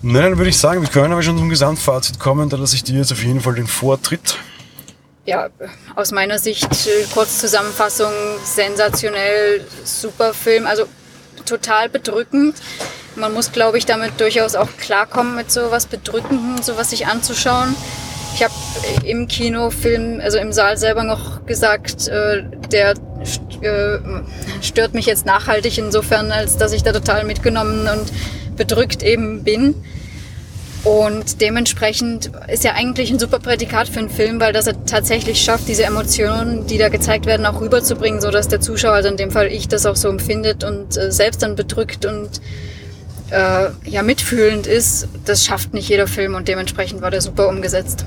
Na, 0.02 0.22
dann 0.22 0.38
würde 0.38 0.50
ich 0.50 0.58
sagen, 0.58 0.82
wir 0.82 0.90
können 0.90 1.12
aber 1.12 1.24
schon 1.24 1.38
zum 1.38 1.50
Gesamtfazit 1.50 2.20
kommen, 2.20 2.50
da 2.50 2.58
lasse 2.58 2.76
ich 2.76 2.84
dir 2.84 2.98
jetzt 2.98 3.12
auf 3.12 3.24
jeden 3.24 3.42
Fall 3.42 3.56
den 3.56 3.68
Vortritt 3.68 4.38
ja, 5.26 5.50
aus 5.96 6.12
meiner 6.12 6.40
Sicht, 6.40 6.72
äh, 6.88 7.06
Kurzzusammenfassung, 7.14 8.12
sensationell, 8.44 9.66
super 9.84 10.34
Film, 10.34 10.68
also 10.68 10.86
total 11.46 11.90
bedrückend. 11.90 12.56
Man 13.16 13.34
muss, 13.34 13.52
glaube 13.52 13.78
ich, 13.78 13.86
damit 13.86 14.20
durchaus 14.20 14.56
auch 14.56 14.70
klarkommen, 14.78 15.36
mit 15.36 15.52
so 15.52 15.72
was 15.72 15.88
Bedrückendem, 15.88 16.62
sowas 16.62 16.90
sich 16.90 17.08
anzuschauen. 17.08 17.76
Ich 18.36 18.44
habe 18.44 18.54
im 19.06 19.28
Kinofilm, 19.28 20.20
also 20.22 20.38
im 20.38 20.52
Saal 20.52 20.78
selber 20.78 21.04
noch 21.04 21.46
gesagt, 21.46 22.08
äh, 22.10 22.44
der 22.70 22.94
äh, 23.62 24.00
stört 24.62 24.94
mich 24.94 25.06
jetzt 25.06 25.26
nachhaltig 25.26 25.78
insofern, 25.78 26.32
als 26.32 26.58
dass 26.58 26.74
ich 26.74 26.84
da 26.84 26.92
total 26.92 27.24
mitgenommen 27.24 27.88
und 27.88 28.12
bedrückt 28.56 29.04
eben 29.04 29.44
bin. 29.44 29.76
Und 30.84 31.42
dementsprechend 31.42 32.30
ist 32.48 32.64
ja 32.64 32.74
eigentlich 32.74 33.10
ein 33.10 33.18
super 33.18 33.40
Prädikat 33.40 33.88
für 33.90 33.98
einen 33.98 34.10
Film, 34.10 34.40
weil 34.40 34.54
das 34.54 34.68
er 34.68 34.86
tatsächlich 34.86 35.42
schafft, 35.42 35.68
diese 35.68 35.84
Emotionen, 35.84 36.68
die 36.68 36.78
da 36.78 36.90
gezeigt 36.90 37.26
werden, 37.26 37.48
auch 37.48 37.60
rüberzubringen, 37.60 38.22
so 38.22 38.30
dass 38.30 38.48
der 38.50 38.62
Zuschauer, 38.62 38.94
also 38.94 39.10
in 39.10 39.18
dem 39.18 39.32
Fall 39.32 39.48
ich, 39.48 39.68
das 39.68 39.88
auch 39.88 39.96
so 39.96 40.10
empfindet 40.10 40.64
und 40.64 40.96
äh, 40.96 41.12
selbst 41.12 41.42
dann 41.42 41.56
bedrückt 41.56 42.06
und 42.06 42.40
äh, 43.32 43.70
ja 43.84 44.04
mitfühlend 44.04 44.68
ist. 44.68 45.08
Das 45.26 45.44
schafft 45.44 45.74
nicht 45.74 45.90
jeder 45.90 46.06
Film 46.06 46.36
und 46.36 46.48
dementsprechend 46.48 47.02
war 47.02 47.10
der 47.10 47.22
super 47.22 47.48
umgesetzt. 47.48 48.06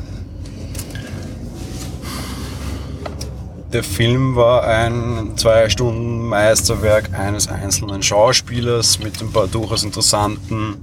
Der 3.73 3.85
Film 3.85 4.35
war 4.35 4.65
ein 4.65 5.35
zwei 5.37 5.69
Stunden 5.69 6.27
Meisterwerk 6.27 7.11
eines 7.13 7.49
einzelnen 7.49 8.03
Schauspielers 8.03 8.99
mit 8.99 9.21
ein 9.21 9.31
paar 9.31 9.47
durchaus 9.47 9.85
interessanten 9.85 10.77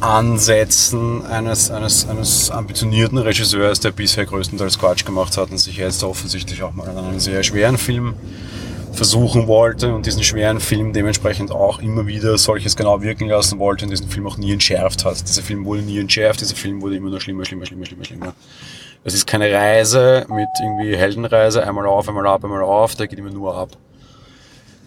Ansätzen 0.00 1.26
eines, 1.26 1.70
eines, 1.70 2.08
eines 2.08 2.50
ambitionierten 2.50 3.18
Regisseurs, 3.18 3.78
der 3.80 3.90
bisher 3.90 4.24
größtenteils 4.24 4.78
Quatsch 4.78 5.04
gemacht 5.04 5.36
hat 5.36 5.50
und 5.50 5.58
sich 5.58 5.76
jetzt 5.76 6.02
offensichtlich 6.02 6.62
auch 6.62 6.72
mal 6.72 6.88
an 6.88 6.96
einen 6.96 7.20
sehr 7.20 7.42
schweren 7.42 7.76
Film 7.76 8.14
versuchen 8.94 9.46
wollte 9.46 9.94
und 9.94 10.06
diesen 10.06 10.22
schweren 10.22 10.60
Film 10.60 10.94
dementsprechend 10.94 11.50
auch 11.50 11.80
immer 11.80 12.06
wieder 12.06 12.38
solches 12.38 12.74
genau 12.74 13.02
wirken 13.02 13.28
lassen 13.28 13.58
wollte 13.58 13.84
und 13.84 13.90
diesen 13.90 14.08
Film 14.08 14.26
auch 14.26 14.38
nie 14.38 14.52
entschärft 14.52 15.04
hat. 15.04 15.20
Dieser 15.28 15.42
Film 15.42 15.66
wurde 15.66 15.82
nie 15.82 15.98
entschärft, 15.98 16.40
dieser 16.40 16.56
Film 16.56 16.80
wurde 16.80 16.96
immer 16.96 17.10
nur 17.10 17.20
schlimmer, 17.20 17.44
schlimmer, 17.44 17.66
schlimmer, 17.66 17.84
schlimmer, 17.84 18.04
schlimmer. 18.04 18.34
Es 19.06 19.14
ist 19.14 19.24
keine 19.24 19.52
Reise 19.52 20.26
mit 20.28 20.48
irgendwie 20.60 20.96
Heldenreise, 20.96 21.64
einmal 21.64 21.86
auf, 21.86 22.08
einmal 22.08 22.26
ab, 22.26 22.42
einmal 22.42 22.64
auf, 22.64 22.96
der 22.96 23.06
geht 23.06 23.20
immer 23.20 23.30
nur 23.30 23.56
ab. 23.56 23.68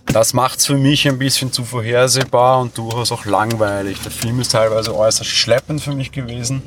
Das 0.08 0.34
macht 0.34 0.60
es 0.60 0.66
für 0.66 0.76
mich 0.76 1.08
ein 1.08 1.18
bisschen 1.18 1.54
zu 1.54 1.64
vorhersehbar 1.64 2.60
und 2.60 2.78
durchaus 2.78 3.14
auch 3.14 3.24
langweilig. 3.24 4.02
Der 4.02 4.12
Film 4.12 4.42
ist 4.42 4.52
teilweise 4.52 4.94
äußerst 4.94 5.30
schleppend 5.30 5.82
für 5.82 5.94
mich 5.94 6.12
gewesen. 6.12 6.64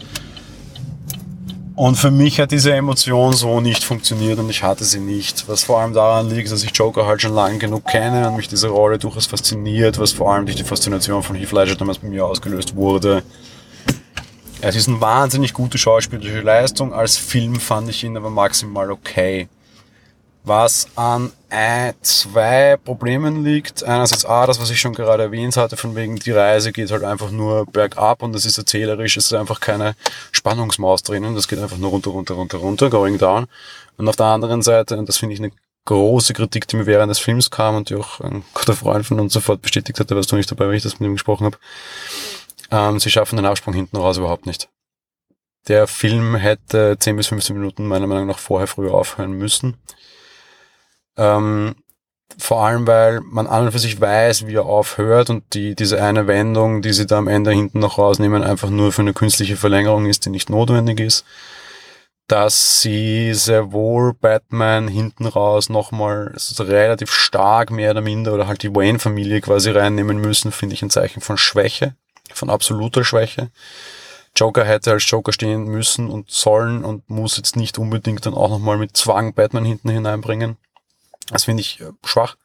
Und 1.77 1.97
für 1.97 2.11
mich 2.11 2.41
hat 2.41 2.53
diese 2.53 2.73
Emotion 2.73 3.35
so 3.35 3.61
nicht 3.61 3.85
funktioniert 3.85 4.39
und 4.39 4.49
ich 4.49 4.63
hatte 4.63 4.85
sie 4.85 5.01
nicht. 5.01 5.47
Was 5.47 5.65
vor 5.65 5.79
allem 5.81 5.93
daran 5.93 6.31
liegt, 6.31 6.51
dass 6.51 6.65
ich 6.65 6.75
Joker 6.75 7.05
halt 7.05 7.21
schon 7.21 7.35
lange 7.35 7.59
genug 7.59 7.85
kenne 7.85 8.31
und 8.31 8.37
mich 8.37 8.49
diese 8.49 8.69
Rolle 8.69 8.99
durchaus 8.99 9.27
fasziniert, 9.27 9.99
was 9.99 10.13
vor 10.13 10.33
allem 10.33 10.47
durch 10.47 10.57
die 10.57 10.65
Faszination 10.65 11.23
von 11.23 11.37
Heath 11.37 11.53
Ledger 11.53 11.75
damals 11.75 11.99
bei 11.99 12.09
mir 12.09 12.25
ausgelöst 12.25 12.77
wurde. 12.77 13.23
Es 14.63 14.77
ist 14.77 14.89
eine 14.89 15.01
wahnsinnig 15.01 15.53
gute 15.53 15.77
schauspielerische 15.77 16.41
Leistung. 16.41 16.95
Als 16.95 17.17
Film 17.17 17.57
fand 17.57 17.91
ich 17.91 18.05
ihn 18.05 18.17
aber 18.17 18.31
maximal 18.31 18.91
okay 18.91 19.49
was 20.45 20.89
an 20.97 21.33
ein, 21.51 21.95
zwei 22.03 22.77
Problemen 22.77 23.45
liegt. 23.45 23.85
Einerseits 23.85 24.25
A, 24.25 24.47
das, 24.47 24.61
was 24.61 24.71
ich 24.71 24.81
schon 24.81 24.95
gerade 24.95 25.25
erwähnt 25.25 25.57
hatte, 25.57 25.77
von 25.77 25.95
wegen 25.95 26.17
die 26.17 26.33
Reise 26.33 26.73
geht 26.73 26.91
halt 26.91 27.05
einfach 27.05 27.31
nur 27.31 27.67
bergab 27.67 28.23
und 28.23 28.33
das 28.33 28.45
ist 28.45 28.59
erzählerisch, 28.59 29.17
es 29.17 29.27
ist 29.27 29.35
einfach 29.35 29.61
keine 29.61 29.95
Spannungsmaus 30.33 31.03
drinnen, 31.03 31.35
das 31.35 31.47
geht 31.47 31.61
einfach 31.61 31.79
nur 31.79 31.91
runter, 31.91 32.11
runter, 32.11 32.35
runter, 32.35 32.59
runter, 32.59 32.91
going 32.91 33.19
down. 33.19 33.47
Und 33.99 34.09
auf 34.09 34.17
der 34.17 34.27
anderen 34.27 34.63
Seite, 34.63 34.97
und 34.97 35.09
das 35.09 35.19
finde 35.19 35.35
ich 35.35 35.41
eine 35.41 35.53
große 35.85 36.33
Kritik, 36.33 36.67
die 36.69 36.77
mir 36.77 36.87
während 36.87 37.11
des 37.11 37.19
Films 37.19 37.51
kam 37.51 37.77
und 37.77 37.91
die 37.91 37.97
auch 37.97 38.21
ein 38.21 38.45
guter 38.55 38.75
Freund 38.75 39.07
von 39.07 39.21
uns 39.21 39.33
sofort 39.33 39.63
bestätigt 39.63 40.01
hatte, 40.01 40.17
warst 40.17 40.33
du 40.33 40.37
nicht 40.37 40.51
dabei, 40.51 40.69
wenn 40.69 40.77
ich 40.77 40.83
das 40.83 40.99
mit 40.99 41.09
ihm 41.09 41.15
gesprochen 41.15 41.45
habe, 41.45 41.59
ähm, 42.73 42.99
sie 42.99 43.11
schaffen 43.11 43.37
den 43.37 43.47
Absprung 43.47 43.75
hinten 43.75 43.97
raus 43.97 44.17
überhaupt 44.17 44.47
nicht. 44.47 44.69
Der 45.69 45.87
Film 45.87 46.35
hätte 46.35 46.97
10 46.99 47.17
bis 47.17 47.29
15 47.29 47.57
Minuten 47.57 47.87
meiner 47.87 48.09
Meinung 48.09 48.27
nach 48.27 48.39
vorher 48.39 48.67
früher 48.67 48.95
aufhören 48.95 49.33
müssen. 49.33 49.77
Ähm, 51.17 51.77
vor 52.39 52.65
allem, 52.65 52.87
weil 52.87 53.21
man 53.21 53.47
an 53.47 53.67
und 53.67 53.73
für 53.73 53.79
sich 53.79 54.01
weiß, 54.01 54.47
wie 54.47 54.55
er 54.55 54.65
aufhört 54.65 55.29
und 55.31 55.45
die, 55.53 55.75
diese 55.77 56.03
eine 56.03 56.27
Wendung, 56.27 56.83
die 56.83 56.93
sie 56.93 57.07
da 57.07 57.19
am 57.19 57.29
Ende 57.29 57.53
hinten 57.53 57.79
noch 57.79 57.99
rausnehmen, 57.99 58.43
einfach 58.43 58.71
nur 58.71 58.91
für 58.91 59.03
eine 59.03 59.13
künstliche 59.13 59.57
Verlängerung 59.57 60.07
ist, 60.07 60.25
die 60.25 60.31
nicht 60.31 60.49
notwendig 60.49 60.99
ist. 60.99 61.25
Dass 62.29 62.81
sie 62.81 63.35
sehr 63.35 63.73
wohl 63.73 64.15
Batman 64.15 64.89
hinten 64.89 65.27
raus 65.27 65.69
nochmal 65.69 66.35
relativ 66.59 67.13
stark 67.13 67.71
mehr 67.71 67.91
oder 67.91 68.01
minder 68.01 68.33
oder 68.33 68.47
halt 68.47 68.63
die 68.63 68.75
Wayne-Familie 68.75 69.43
quasi 69.43 69.71
reinnehmen 69.71 70.19
müssen, 70.19 70.51
finde 70.51 70.75
ich 70.75 70.83
ein 70.83 70.91
Zeichen 70.91 71.21
von 71.21 71.37
Schwäche, 71.37 71.95
von 72.35 72.51
absoluter 72.51 73.05
Schwäche. 73.05 73.51
Joker 74.35 74.65
hätte 74.65 74.93
als 74.93 75.09
Joker 75.09 75.33
stehen 75.33 75.65
müssen 75.65 76.09
und 76.09 76.31
sollen 76.31 76.85
und 76.85 77.09
muss 77.11 77.37
jetzt 77.37 77.57
nicht 77.57 77.79
unbedingt 77.79 78.25
dann 78.25 78.35
auch 78.35 78.49
nochmal 78.49 78.79
mit 78.79 78.97
Zwang 78.97 79.35
Batman 79.35 79.65
hinten 79.65 79.91
hineinbringen. 79.91 80.57
Das 81.31 81.45
finde 81.45 81.61
ich 81.61 81.81
äh, 81.81 81.91
schwach. 82.05 82.37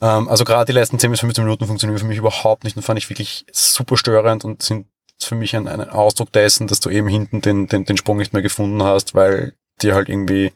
Ähm, 0.00 0.28
also 0.28 0.44
gerade 0.44 0.66
die 0.66 0.72
letzten 0.72 0.98
10 0.98 1.10
bis 1.10 1.20
15 1.20 1.44
Minuten 1.44 1.66
funktionieren 1.66 1.98
für 1.98 2.06
mich 2.06 2.18
überhaupt 2.18 2.64
nicht 2.64 2.76
und 2.76 2.82
fand 2.82 2.98
ich 2.98 3.08
wirklich 3.08 3.46
super 3.52 3.96
störend 3.96 4.44
und 4.44 4.62
sind 4.62 4.86
für 5.22 5.36
mich 5.36 5.54
ein, 5.54 5.68
ein 5.68 5.88
Ausdruck 5.88 6.32
dessen, 6.32 6.66
dass 6.66 6.80
du 6.80 6.90
eben 6.90 7.08
hinten 7.08 7.40
den, 7.40 7.68
den, 7.68 7.84
den 7.84 7.96
Sprung 7.96 8.18
nicht 8.18 8.32
mehr 8.32 8.42
gefunden 8.42 8.82
hast, 8.82 9.14
weil 9.14 9.54
dir 9.80 9.94
halt 9.94 10.08
irgendwie, 10.08 10.52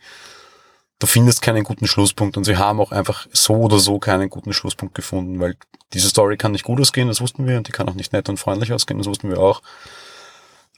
du 0.99 1.07
findest 1.07 1.43
keinen 1.43 1.65
guten 1.65 1.87
Schlusspunkt 1.87 2.37
und 2.37 2.45
sie 2.45 2.57
haben 2.57 2.81
auch 2.81 2.93
einfach 2.93 3.27
so 3.33 3.55
oder 3.55 3.79
so 3.79 3.99
keinen 3.99 4.31
guten 4.31 4.53
Schlusspunkt 4.53 4.95
gefunden, 4.95 5.41
weil 5.41 5.57
diese 5.93 6.09
Story 6.09 6.37
kann 6.37 6.53
nicht 6.53 6.65
gut 6.65 6.81
ausgehen, 6.81 7.09
das 7.09 7.21
wussten 7.21 7.47
wir, 7.47 7.57
und 7.57 7.69
die 7.69 7.73
kann 7.73 7.89
auch 7.89 7.95
nicht 7.95 8.13
nett 8.13 8.29
und 8.29 8.39
freundlich 8.39 8.73
ausgehen, 8.73 8.99
das 8.99 9.07
wussten 9.07 9.31
wir 9.31 9.39
auch. 9.39 9.63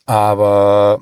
Aber 0.06 1.00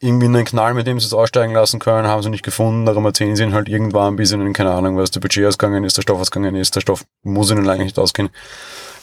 irgendwie 0.00 0.26
einen 0.26 0.44
Knall, 0.44 0.74
mit 0.74 0.86
dem 0.86 0.98
sie 0.98 1.06
es 1.06 1.14
aussteigen 1.14 1.54
lassen 1.54 1.78
können, 1.78 2.08
haben 2.08 2.22
sie 2.22 2.28
nicht 2.28 2.44
gefunden. 2.44 2.86
Darum 2.86 3.04
erzählen 3.04 3.36
sie 3.36 3.44
ihnen 3.44 3.54
halt 3.54 3.68
irgendwann, 3.68 4.16
bis 4.16 4.32
ihnen, 4.32 4.52
keine 4.52 4.72
Ahnung, 4.72 4.96
was 4.96 5.12
der 5.12 5.20
Budget 5.20 5.46
ausgegangen 5.46 5.84
ist, 5.84 5.96
der 5.96 6.02
Stoff 6.02 6.20
ausgegangen 6.20 6.56
ist, 6.56 6.74
der 6.74 6.80
Stoff 6.80 7.04
muss 7.22 7.52
ihnen 7.52 7.68
eigentlich 7.68 7.86
nicht 7.86 7.98
ausgehen. 8.00 8.30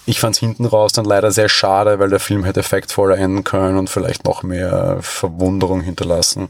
Ich 0.05 0.19
fand 0.19 0.35
es 0.35 0.39
hinten 0.39 0.65
raus 0.65 0.91
dann 0.91 1.05
leider 1.05 1.31
sehr 1.31 1.47
schade, 1.47 1.99
weil 1.99 2.09
der 2.09 2.19
Film 2.19 2.43
hätte 2.43 2.59
effektvoller 2.59 3.17
enden 3.17 3.43
können 3.45 3.77
und 3.77 3.89
vielleicht 3.89 4.25
noch 4.25 4.43
mehr 4.43 4.97
Verwunderung 5.01 5.81
hinterlassen. 5.81 6.49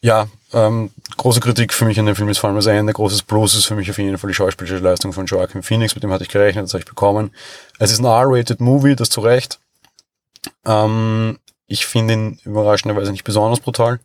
Ja, 0.00 0.28
ähm, 0.56 0.90
große 1.18 1.40
Kritik 1.40 1.74
für 1.74 1.84
mich 1.84 2.00
an 2.00 2.06
dem 2.06 2.16
Film 2.16 2.30
ist 2.30 2.38
vor 2.38 2.48
allem 2.48 2.56
das 2.56 2.66
Ende. 2.66 2.92
Großes 2.92 3.22
Plus 3.22 3.54
ist 3.54 3.66
für 3.66 3.74
mich 3.74 3.90
auf 3.90 3.98
jeden 3.98 4.16
Fall 4.16 4.28
die 4.28 4.34
schauspielerische 4.34 4.82
Leistung 4.82 5.12
von 5.12 5.26
Joaquin 5.26 5.62
Phoenix, 5.62 5.94
mit 5.94 6.02
dem 6.02 6.10
hatte 6.10 6.24
ich 6.24 6.30
gerechnet, 6.30 6.64
das 6.64 6.72
habe 6.72 6.80
ich 6.80 6.88
bekommen. 6.88 7.30
Es 7.78 7.92
ist 7.92 7.98
ein 7.98 8.06
R-rated 8.06 8.60
Movie, 8.60 8.96
das 8.96 9.10
zu 9.10 9.20
Recht. 9.20 9.60
Ähm, 10.64 11.38
ich 11.66 11.84
finde 11.84 12.14
ihn 12.14 12.40
überraschenderweise 12.44 13.12
nicht 13.12 13.24
besonders 13.24 13.60
brutal. 13.60 14.00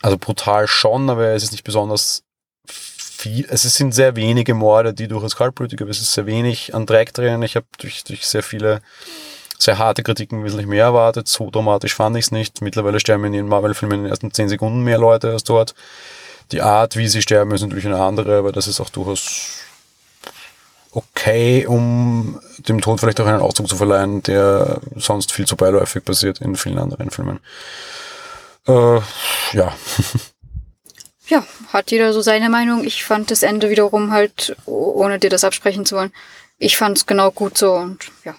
Also 0.00 0.16
brutal 0.18 0.68
schon, 0.68 1.10
aber 1.10 1.26
es 1.28 1.42
ist 1.42 1.52
nicht 1.52 1.64
besonders 1.64 2.22
viel. 2.64 3.44
Es 3.50 3.62
sind 3.62 3.92
sehr 3.92 4.14
wenige 4.14 4.54
Morde, 4.54 4.94
die 4.94 5.08
durchaus 5.08 5.34
kaltblütig, 5.34 5.82
aber 5.82 5.90
es 5.90 6.00
ist 6.00 6.12
sehr 6.12 6.26
wenig 6.26 6.76
an 6.76 6.86
Dreck 6.86 7.12
drin. 7.12 7.42
Ich 7.42 7.56
habe 7.56 7.66
durch, 7.78 8.04
durch 8.04 8.24
sehr 8.24 8.44
viele 8.44 8.82
sehr 9.62 9.78
harte 9.78 10.02
Kritiken 10.02 10.44
wesentlich 10.44 10.66
mehr 10.66 10.84
erwartet. 10.84 11.28
So 11.28 11.50
dramatisch 11.50 11.94
fand 11.94 12.16
ich 12.16 12.26
es 12.26 12.30
nicht. 12.30 12.62
Mittlerweile 12.62 13.00
sterben 13.00 13.24
in 13.24 13.32
den 13.32 13.48
Marvel-Filmen 13.48 13.98
in 13.98 14.02
den 14.04 14.10
ersten 14.10 14.32
zehn 14.32 14.48
Sekunden 14.48 14.82
mehr 14.82 14.98
Leute 14.98 15.30
als 15.30 15.44
dort. 15.44 15.74
Die 16.52 16.62
Art, 16.62 16.96
wie 16.96 17.08
sie 17.08 17.22
sterben, 17.22 17.52
ist 17.52 17.62
natürlich 17.62 17.86
eine 17.86 18.02
andere, 18.02 18.38
aber 18.38 18.52
das 18.52 18.66
ist 18.66 18.80
auch 18.80 18.90
durchaus 18.90 19.60
okay, 20.92 21.66
um 21.66 22.40
dem 22.58 22.80
Tod 22.80 23.00
vielleicht 23.00 23.20
auch 23.20 23.26
einen 23.26 23.40
Ausdruck 23.40 23.68
zu 23.68 23.76
verleihen, 23.76 24.22
der 24.22 24.80
sonst 24.96 25.32
viel 25.32 25.46
zu 25.46 25.56
beiläufig 25.56 26.04
passiert 26.04 26.40
in 26.40 26.56
vielen 26.56 26.78
anderen 26.78 27.10
Filmen. 27.10 27.40
Äh, 28.66 29.00
ja. 29.52 29.72
Ja, 31.28 31.46
hat 31.72 31.92
jeder 31.92 32.12
so 32.12 32.22
seine 32.22 32.50
Meinung. 32.50 32.82
Ich 32.82 33.04
fand 33.04 33.30
das 33.30 33.44
Ende 33.44 33.70
wiederum 33.70 34.10
halt, 34.10 34.56
ohne 34.66 35.20
dir 35.20 35.30
das 35.30 35.44
absprechen 35.44 35.86
zu 35.86 35.94
wollen, 35.94 36.12
ich 36.58 36.76
fand 36.76 36.98
es 36.98 37.06
genau 37.06 37.30
gut 37.30 37.56
so 37.56 37.72
und 37.74 38.10
ja, 38.24 38.34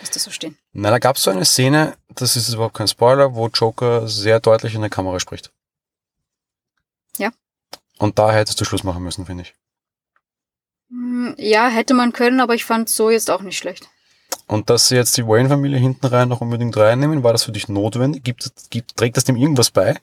lass 0.00 0.10
das 0.10 0.24
so 0.24 0.30
stehen. 0.30 0.56
Na, 0.72 0.90
da 0.90 0.98
gab 0.98 1.16
es 1.16 1.22
so 1.22 1.30
eine 1.30 1.44
Szene, 1.44 1.96
das 2.14 2.36
ist 2.36 2.52
überhaupt 2.52 2.74
kein 2.74 2.88
Spoiler, 2.88 3.34
wo 3.34 3.48
Joker 3.48 4.08
sehr 4.08 4.40
deutlich 4.40 4.74
in 4.74 4.80
der 4.80 4.90
Kamera 4.90 5.20
spricht. 5.20 5.52
Ja. 7.18 7.30
Und 7.98 8.18
da 8.18 8.32
hättest 8.32 8.60
du 8.60 8.64
Schluss 8.64 8.84
machen 8.84 9.02
müssen, 9.02 9.26
finde 9.26 9.44
ich. 9.44 9.54
Hm, 10.90 11.34
Ja, 11.38 11.68
hätte 11.68 11.94
man 11.94 12.12
können, 12.12 12.40
aber 12.40 12.54
ich 12.54 12.64
fand 12.64 12.88
so 12.88 13.10
jetzt 13.10 13.30
auch 13.30 13.42
nicht 13.42 13.58
schlecht. 13.58 13.88
Und 14.46 14.70
dass 14.70 14.88
sie 14.88 14.96
jetzt 14.96 15.16
die 15.16 15.26
Wayne-Familie 15.26 15.78
hinten 15.78 16.06
rein 16.06 16.28
noch 16.28 16.40
unbedingt 16.40 16.76
reinnehmen, 16.76 17.24
war 17.24 17.32
das 17.32 17.44
für 17.44 17.52
dich 17.52 17.68
notwendig? 17.68 18.22
Gibt, 18.22 18.70
gibt, 18.70 18.96
trägt 18.96 19.16
das 19.16 19.24
dem 19.24 19.36
irgendwas 19.36 19.70
bei? 19.70 19.98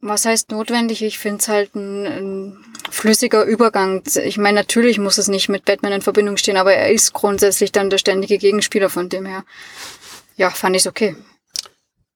Was 0.00 0.24
heißt 0.24 0.52
notwendig? 0.52 1.02
Ich 1.02 1.18
finde 1.18 1.38
es 1.38 1.48
halt 1.48 1.74
ein, 1.74 2.06
ein 2.06 2.64
flüssiger 2.90 3.44
Übergang. 3.44 4.02
Ich 4.24 4.38
meine, 4.38 4.60
natürlich 4.60 4.98
muss 4.98 5.18
es 5.18 5.26
nicht 5.28 5.48
mit 5.48 5.64
Batman 5.64 5.92
in 5.92 6.02
Verbindung 6.02 6.36
stehen, 6.36 6.56
aber 6.56 6.72
er 6.72 6.90
ist 6.90 7.12
grundsätzlich 7.12 7.72
dann 7.72 7.90
der 7.90 7.98
ständige 7.98 8.38
Gegenspieler 8.38 8.90
von 8.90 9.08
dem 9.08 9.26
her. 9.26 9.44
Ja, 10.36 10.50
fand 10.50 10.76
ich 10.76 10.86
okay. 10.86 11.16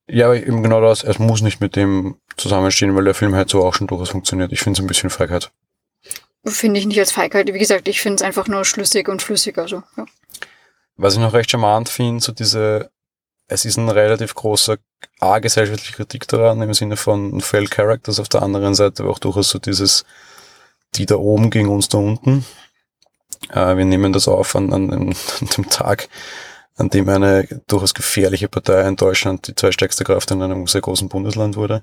Ja, 0.06 0.26
aber 0.26 0.36
eben 0.36 0.62
genau 0.62 0.80
das. 0.80 1.02
Es 1.02 1.18
muss 1.18 1.42
nicht 1.42 1.60
mit 1.60 1.74
dem 1.74 2.16
zusammenstehen, 2.36 2.94
weil 2.94 3.04
der 3.04 3.14
Film 3.14 3.34
halt 3.34 3.50
so 3.50 3.64
auch 3.64 3.74
schon 3.74 3.88
durchaus 3.88 4.10
funktioniert. 4.10 4.52
Ich 4.52 4.60
finde 4.60 4.78
es 4.78 4.84
ein 4.84 4.86
bisschen 4.86 5.10
Feigheit. 5.10 5.50
Finde 6.44 6.78
ich 6.78 6.86
nicht 6.86 6.98
als 6.98 7.12
Feigheit. 7.12 7.52
Wie 7.52 7.58
gesagt, 7.58 7.88
ich 7.88 8.00
finde 8.00 8.16
es 8.16 8.22
einfach 8.22 8.46
nur 8.46 8.64
schlüssig 8.64 9.08
und 9.08 9.22
flüssiger 9.22 9.66
so. 9.68 9.82
Ja. 9.96 10.06
Was 10.96 11.14
ich 11.14 11.20
noch 11.20 11.32
recht 11.32 11.50
charmant 11.50 11.88
finde, 11.88 12.22
so 12.22 12.32
diese, 12.32 12.90
es 13.48 13.64
ist 13.64 13.76
ein 13.76 13.88
relativ 13.88 14.34
großer 14.34 14.78
A-gesellschaftlicher 15.20 15.96
Kritik 15.96 16.26
daran, 16.28 16.60
im 16.62 16.74
Sinne 16.74 16.96
von 16.96 17.40
Fail 17.40 17.68
Characters, 17.68 18.18
auf 18.18 18.28
der 18.28 18.42
anderen 18.42 18.74
Seite 18.74 19.02
aber 19.02 19.12
auch 19.12 19.18
durchaus 19.18 19.50
so 19.50 19.58
dieses, 19.58 20.04
die 20.94 21.06
da 21.06 21.16
oben 21.16 21.50
gegen 21.50 21.68
uns 21.68 21.88
da 21.88 21.98
unten. 21.98 22.44
Äh, 23.50 23.76
wir 23.76 23.84
nehmen 23.84 24.12
das 24.12 24.28
auf 24.28 24.56
an, 24.56 24.72
an, 24.72 24.88
dem, 24.88 25.08
an 25.40 25.46
dem 25.56 25.70
Tag, 25.70 26.08
an 26.76 26.90
dem 26.90 27.08
eine 27.08 27.46
durchaus 27.66 27.94
gefährliche 27.94 28.48
Partei 28.48 28.86
in 28.86 28.96
Deutschland 28.96 29.46
die 29.46 29.54
zweitstärkste 29.54 30.04
Kraft 30.04 30.30
in 30.30 30.42
einem 30.42 30.66
sehr 30.66 30.80
großen 30.80 31.08
Bundesland 31.08 31.56
wurde. 31.56 31.82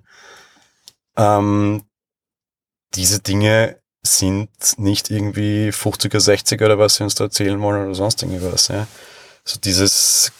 Ähm, 1.15 1.84
diese 2.95 3.19
Dinge 3.19 3.77
sind 4.01 4.49
nicht 4.77 5.12
irgendwie 5.12 5.69
50er, 5.69 6.19
60er 6.19 6.65
oder 6.65 6.79
was 6.79 6.95
sie 6.95 7.03
uns 7.03 7.15
da 7.15 7.25
erzählen 7.25 7.60
wollen 7.62 7.86
oder 7.86 7.95
sonst 7.95 8.23
irgendwas. 8.23 8.69
Ja. 8.69 8.88
So 9.43 9.60
dieses 9.60 10.32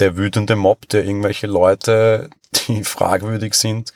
der 0.00 0.16
wütende 0.16 0.56
Mob, 0.56 0.88
der 0.88 1.04
irgendwelche 1.04 1.46
Leute, 1.46 2.30
die 2.66 2.84
fragwürdig 2.84 3.54
sind, 3.54 3.92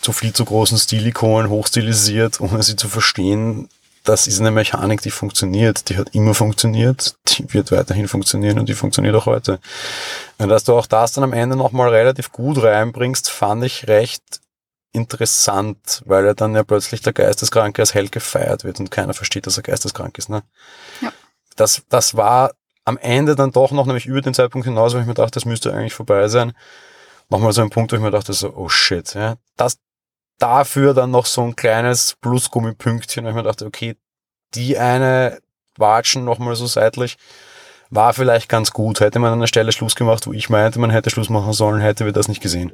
zu 0.00 0.12
viel 0.12 0.32
zu 0.32 0.44
großen 0.44 0.78
Stilikonen 0.78 1.50
hochstilisiert, 1.50 2.40
ohne 2.40 2.62
sie 2.62 2.76
zu 2.76 2.88
verstehen. 2.88 3.68
Das 4.04 4.26
ist 4.26 4.40
eine 4.40 4.50
Mechanik, 4.50 5.00
die 5.00 5.12
funktioniert. 5.12 5.88
Die 5.88 5.96
hat 5.96 6.12
immer 6.12 6.34
funktioniert, 6.34 7.14
die 7.28 7.54
wird 7.54 7.70
weiterhin 7.70 8.08
funktionieren 8.08 8.58
und 8.58 8.68
die 8.68 8.74
funktioniert 8.74 9.14
auch 9.14 9.26
heute. 9.26 9.60
Und 10.38 10.48
dass 10.48 10.64
du 10.64 10.74
auch 10.74 10.86
das 10.86 11.12
dann 11.12 11.22
am 11.22 11.32
Ende 11.32 11.54
nochmal 11.54 11.90
relativ 11.90 12.32
gut 12.32 12.60
reinbringst, 12.60 13.30
fand 13.30 13.62
ich 13.64 13.86
recht 13.86 14.40
interessant, 14.92 16.02
weil 16.04 16.26
er 16.26 16.34
dann 16.34 16.54
ja 16.54 16.64
plötzlich 16.64 17.00
der 17.00 17.12
Geisteskranke 17.12 17.80
als 17.80 17.94
Held 17.94 18.12
gefeiert 18.12 18.64
wird 18.64 18.80
und 18.80 18.90
keiner 18.90 19.14
versteht, 19.14 19.46
dass 19.46 19.56
er 19.56 19.62
geisteskrank 19.62 20.18
ist. 20.18 20.28
Ne? 20.28 20.42
Ja. 21.00 21.12
Das, 21.56 21.82
das 21.88 22.16
war 22.16 22.52
am 22.84 22.98
Ende 22.98 23.36
dann 23.36 23.52
doch 23.52 23.70
noch, 23.70 23.86
nämlich 23.86 24.06
über 24.06 24.20
den 24.20 24.34
Zeitpunkt 24.34 24.66
hinaus, 24.66 24.94
wo 24.94 24.98
ich 24.98 25.06
mir 25.06 25.14
dachte, 25.14 25.32
das 25.32 25.44
müsste 25.44 25.72
eigentlich 25.72 25.94
vorbei 25.94 26.28
sein, 26.28 26.52
nochmal 27.30 27.52
so 27.52 27.62
ein 27.62 27.70
Punkt, 27.70 27.92
wo 27.92 27.96
ich 27.96 28.02
mir 28.02 28.10
dachte, 28.10 28.32
so, 28.32 28.52
oh 28.54 28.68
shit, 28.68 29.14
ja, 29.14 29.36
das, 29.56 29.78
dafür 30.38 30.94
dann 30.94 31.10
noch 31.10 31.26
so 31.26 31.42
ein 31.42 31.56
kleines 31.56 32.16
Plusgummipünktchen, 32.20 33.24
wo 33.24 33.28
ich 33.28 33.34
mir 33.34 33.42
dachte, 33.42 33.66
okay, 33.66 33.96
die 34.54 34.76
eine 34.78 35.40
Watschen 35.76 36.24
nochmal 36.24 36.56
so 36.56 36.66
seitlich, 36.66 37.16
war 37.90 38.14
vielleicht 38.14 38.48
ganz 38.48 38.72
gut. 38.72 39.00
Hätte 39.00 39.18
man 39.18 39.32
an 39.32 39.40
der 39.40 39.46
Stelle 39.46 39.70
Schluss 39.72 39.94
gemacht, 39.94 40.26
wo 40.26 40.32
ich 40.32 40.50
meinte, 40.50 40.78
man 40.78 40.90
hätte 40.90 41.10
Schluss 41.10 41.28
machen 41.28 41.52
sollen, 41.52 41.80
hätte 41.80 42.04
wir 42.04 42.12
das 42.12 42.28
nicht 42.28 42.42
gesehen. 42.42 42.72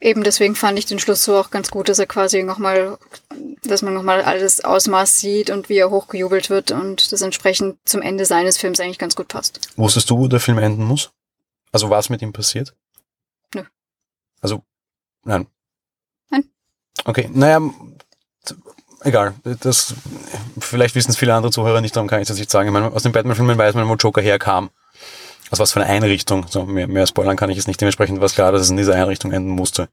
Eben 0.00 0.22
deswegen 0.22 0.54
fand 0.54 0.78
ich 0.78 0.86
den 0.86 1.00
Schluss 1.00 1.24
so 1.24 1.36
auch 1.36 1.50
ganz 1.50 1.70
gut, 1.70 1.88
dass 1.88 1.98
er 1.98 2.06
quasi 2.06 2.42
nochmal, 2.42 2.98
dass 3.68 3.82
man 3.82 3.94
nochmal 3.94 4.22
alles 4.22 4.64
Ausmaß 4.64 5.20
sieht 5.20 5.50
und 5.50 5.68
wie 5.68 5.78
er 5.78 5.90
hochgejubelt 5.90 6.50
wird 6.50 6.72
und 6.72 7.12
das 7.12 7.22
entsprechend 7.22 7.76
zum 7.84 8.02
Ende 8.02 8.24
seines 8.24 8.58
Films 8.58 8.80
eigentlich 8.80 8.98
ganz 8.98 9.14
gut 9.14 9.28
passt. 9.28 9.60
Wusstest 9.76 10.10
du, 10.10 10.18
wo 10.18 10.28
der 10.28 10.40
Film 10.40 10.58
enden 10.58 10.84
muss? 10.84 11.10
Also 11.72 11.90
was 11.90 12.08
mit 12.08 12.22
ihm 12.22 12.32
passiert? 12.32 12.74
Nö. 13.54 13.62
Also, 14.40 14.62
nein. 15.24 15.46
Nein. 16.30 16.44
Okay, 17.04 17.30
naja, 17.32 17.60
egal. 19.02 19.34
Das, 19.60 19.94
vielleicht 20.58 20.94
wissen 20.94 21.10
es 21.10 21.16
viele 21.16 21.34
andere 21.34 21.52
Zuhörer 21.52 21.80
nicht, 21.80 21.94
darum 21.94 22.08
kann 22.08 22.20
ich 22.20 22.28
das 22.28 22.38
nicht 22.38 22.50
sagen. 22.50 22.68
Ich 22.68 22.72
meine, 22.72 22.92
aus 22.92 23.02
den 23.02 23.12
Batman-Filmen 23.12 23.58
weiß 23.58 23.74
man, 23.74 23.88
wo 23.88 23.94
Joker 23.94 24.22
herkam. 24.22 24.70
Aus 25.50 25.58
was 25.58 25.72
für 25.72 25.80
eine 25.80 25.90
Einrichtung. 25.90 26.46
So, 26.48 26.64
mehr, 26.64 26.88
mehr 26.88 27.06
spoilern 27.06 27.36
kann 27.36 27.50
ich 27.50 27.56
jetzt 27.56 27.68
nicht. 27.68 27.80
Dementsprechend 27.80 28.18
war 28.20 28.26
es 28.26 28.34
klar, 28.34 28.52
dass 28.52 28.62
es 28.62 28.70
in 28.70 28.76
dieser 28.76 28.94
Einrichtung 28.94 29.32
enden 29.32 29.50
musste. 29.50 29.88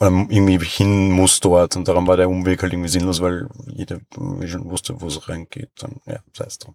Oder 0.00 0.10
irgendwie 0.28 0.58
hin 0.64 1.10
muss 1.10 1.40
dort. 1.40 1.76
Und 1.76 1.88
darum 1.88 2.06
war 2.06 2.16
der 2.16 2.28
Umweg 2.28 2.62
halt 2.62 2.72
irgendwie 2.72 2.88
sinnlos, 2.88 3.20
weil 3.20 3.48
jeder 3.66 4.00
schon 4.46 4.70
wusste, 4.70 5.00
wo 5.00 5.06
es 5.06 5.28
reingeht. 5.28 5.70
Dann, 5.78 6.00
ja, 6.06 6.18
sei 6.32 6.44
es 6.46 6.58
drum. 6.58 6.74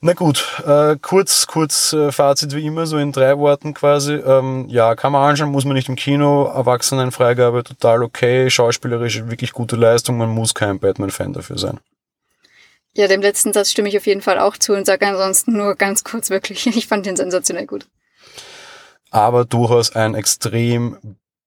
Na 0.00 0.12
gut, 0.12 0.62
äh, 0.64 0.96
kurz, 1.02 1.48
kurz 1.48 1.92
äh, 1.92 2.12
Fazit 2.12 2.54
wie 2.54 2.64
immer, 2.64 2.86
so 2.86 2.98
in 2.98 3.10
drei 3.10 3.36
Worten 3.36 3.74
quasi. 3.74 4.14
Ähm, 4.14 4.66
ja, 4.68 4.94
kann 4.94 5.10
man 5.10 5.28
anschauen, 5.28 5.50
muss 5.50 5.64
man 5.64 5.74
nicht 5.74 5.88
im 5.88 5.96
Kino. 5.96 6.44
Erwachsenenfreigabe 6.44 7.64
total 7.64 8.04
okay. 8.04 8.48
Schauspielerisch 8.48 9.26
wirklich 9.26 9.52
gute 9.52 9.74
Leistung. 9.74 10.16
Man 10.16 10.28
muss 10.28 10.54
kein 10.54 10.78
Batman-Fan 10.78 11.32
dafür 11.32 11.58
sein. 11.58 11.80
Ja, 12.94 13.08
dem 13.08 13.22
letzten 13.22 13.52
Satz 13.52 13.72
stimme 13.72 13.88
ich 13.88 13.96
auf 13.96 14.06
jeden 14.06 14.22
Fall 14.22 14.38
auch 14.38 14.56
zu 14.56 14.72
und 14.72 14.86
sage 14.86 15.06
ansonsten 15.06 15.52
nur 15.52 15.74
ganz 15.74 16.04
kurz 16.04 16.30
wirklich, 16.30 16.66
ich 16.76 16.86
fand 16.86 17.04
den 17.04 17.16
sensationell 17.16 17.66
gut. 17.66 17.88
Aber 19.10 19.44
durchaus 19.44 19.96
ein 19.96 20.14
extrem 20.14 20.96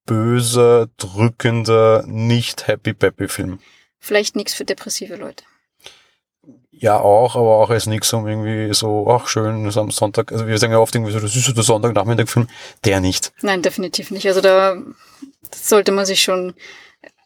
böser, 0.06 0.88
drückender, 0.98 2.04
nicht 2.08 2.68
happy-peppy-Film. 2.68 3.60
Vielleicht 4.00 4.36
nichts 4.36 4.54
für 4.54 4.66
depressive 4.66 5.16
Leute. 5.16 5.44
Ja, 6.72 7.00
auch, 7.00 7.36
aber 7.36 7.58
auch 7.58 7.70
als 7.70 7.86
nichts 7.86 8.12
um 8.14 8.28
irgendwie 8.28 8.74
so, 8.74 9.08
ach 9.08 9.28
schön, 9.28 9.66
ist 9.66 9.78
am 9.78 9.92
Sonntag, 9.92 10.32
also 10.32 10.48
wir 10.48 10.58
sagen 10.58 10.74
ja 10.74 10.80
oft 10.80 10.96
irgendwie 10.96 11.12
so, 11.12 11.20
das 11.20 11.36
ist 11.36 11.46
so 11.46 11.54
der 11.54 11.64
Sonntagnachmittag-Film, 11.64 12.48
der 12.86 13.02
nicht. 13.02 13.32
Nein, 13.42 13.62
definitiv 13.62 14.10
nicht. 14.10 14.26
Also 14.26 14.42
da 14.42 14.82
sollte 15.54 15.92
man 15.92 16.08
sich 16.08 16.24
schon 16.24 16.56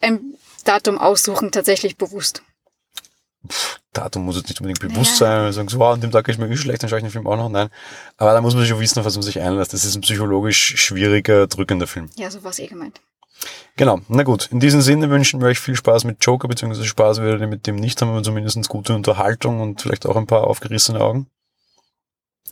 ein 0.01 0.35
Datum 0.65 0.97
aussuchen, 0.97 1.51
tatsächlich 1.51 1.95
bewusst. 1.97 2.43
Datum 3.93 4.25
muss 4.25 4.35
jetzt 4.35 4.49
nicht 4.49 4.59
unbedingt 4.59 4.79
bewusst 4.79 5.17
sein, 5.17 5.39
wenn 5.39 5.45
wir 5.45 5.53
sagen, 5.53 5.69
so, 5.69 5.79
wow, 5.79 5.93
an 5.93 6.01
dem 6.01 6.11
Tag 6.11 6.27
ist 6.27 6.37
mir 6.37 6.49
eh 6.49 6.57
schlecht, 6.57 6.83
dann 6.83 6.89
schaue 6.89 6.99
ich 6.99 7.03
den 7.03 7.11
Film 7.11 7.27
auch 7.27 7.37
noch, 7.37 7.49
nein. 7.49 7.69
Aber 8.17 8.33
da 8.33 8.41
muss 8.41 8.53
man 8.53 8.61
sich 8.61 8.69
schon 8.69 8.79
wissen, 8.79 8.99
auf 8.99 9.05
was 9.05 9.15
man 9.15 9.23
sich 9.23 9.39
einlässt. 9.39 9.73
Das 9.73 9.85
ist 9.85 9.95
ein 9.95 10.01
psychologisch 10.01 10.75
schwieriger, 10.77 11.47
drückender 11.47 11.87
Film. 11.87 12.09
Ja, 12.17 12.29
so 12.29 12.43
war 12.43 12.51
es 12.51 12.59
eh 12.59 12.67
gemeint. 12.67 13.01
Genau, 13.77 13.99
na 14.07 14.23
gut. 14.23 14.49
In 14.51 14.59
diesem 14.59 14.81
Sinne 14.81 15.09
wünschen 15.09 15.41
wir 15.41 15.47
euch 15.47 15.59
viel 15.59 15.75
Spaß 15.75 16.05
mit 16.05 16.17
Joker, 16.21 16.47
beziehungsweise 16.47 16.85
Spaß 16.85 17.21
werdet 17.21 17.41
ihr 17.41 17.47
mit 17.47 17.67
dem 17.67 17.75
nicht, 17.75 18.01
haben 18.01 18.13
wir 18.13 18.23
zumindest 18.23 18.69
gute 18.69 18.95
Unterhaltung 18.95 19.59
und 19.59 19.81
vielleicht 19.81 20.05
auch 20.05 20.15
ein 20.15 20.27
paar 20.27 20.45
aufgerissene 20.45 21.01
Augen. 21.01 21.27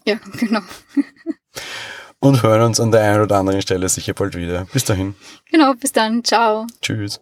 Ja, 0.06 0.16
genau. 0.40 0.62
Und 2.20 2.44
hören 2.44 2.62
uns 2.62 2.80
an 2.80 2.92
der 2.92 3.02
einen 3.02 3.22
oder 3.22 3.38
anderen 3.38 3.62
Stelle 3.62 3.88
sicher 3.90 4.14
bald 4.14 4.36
wieder. 4.36 4.66
Bis 4.72 4.86
dahin. 4.86 5.16
Genau, 5.52 5.74
bis 5.74 5.92
dann. 5.92 6.24
Ciao. 6.24 6.68
Tschüss. 6.82 7.22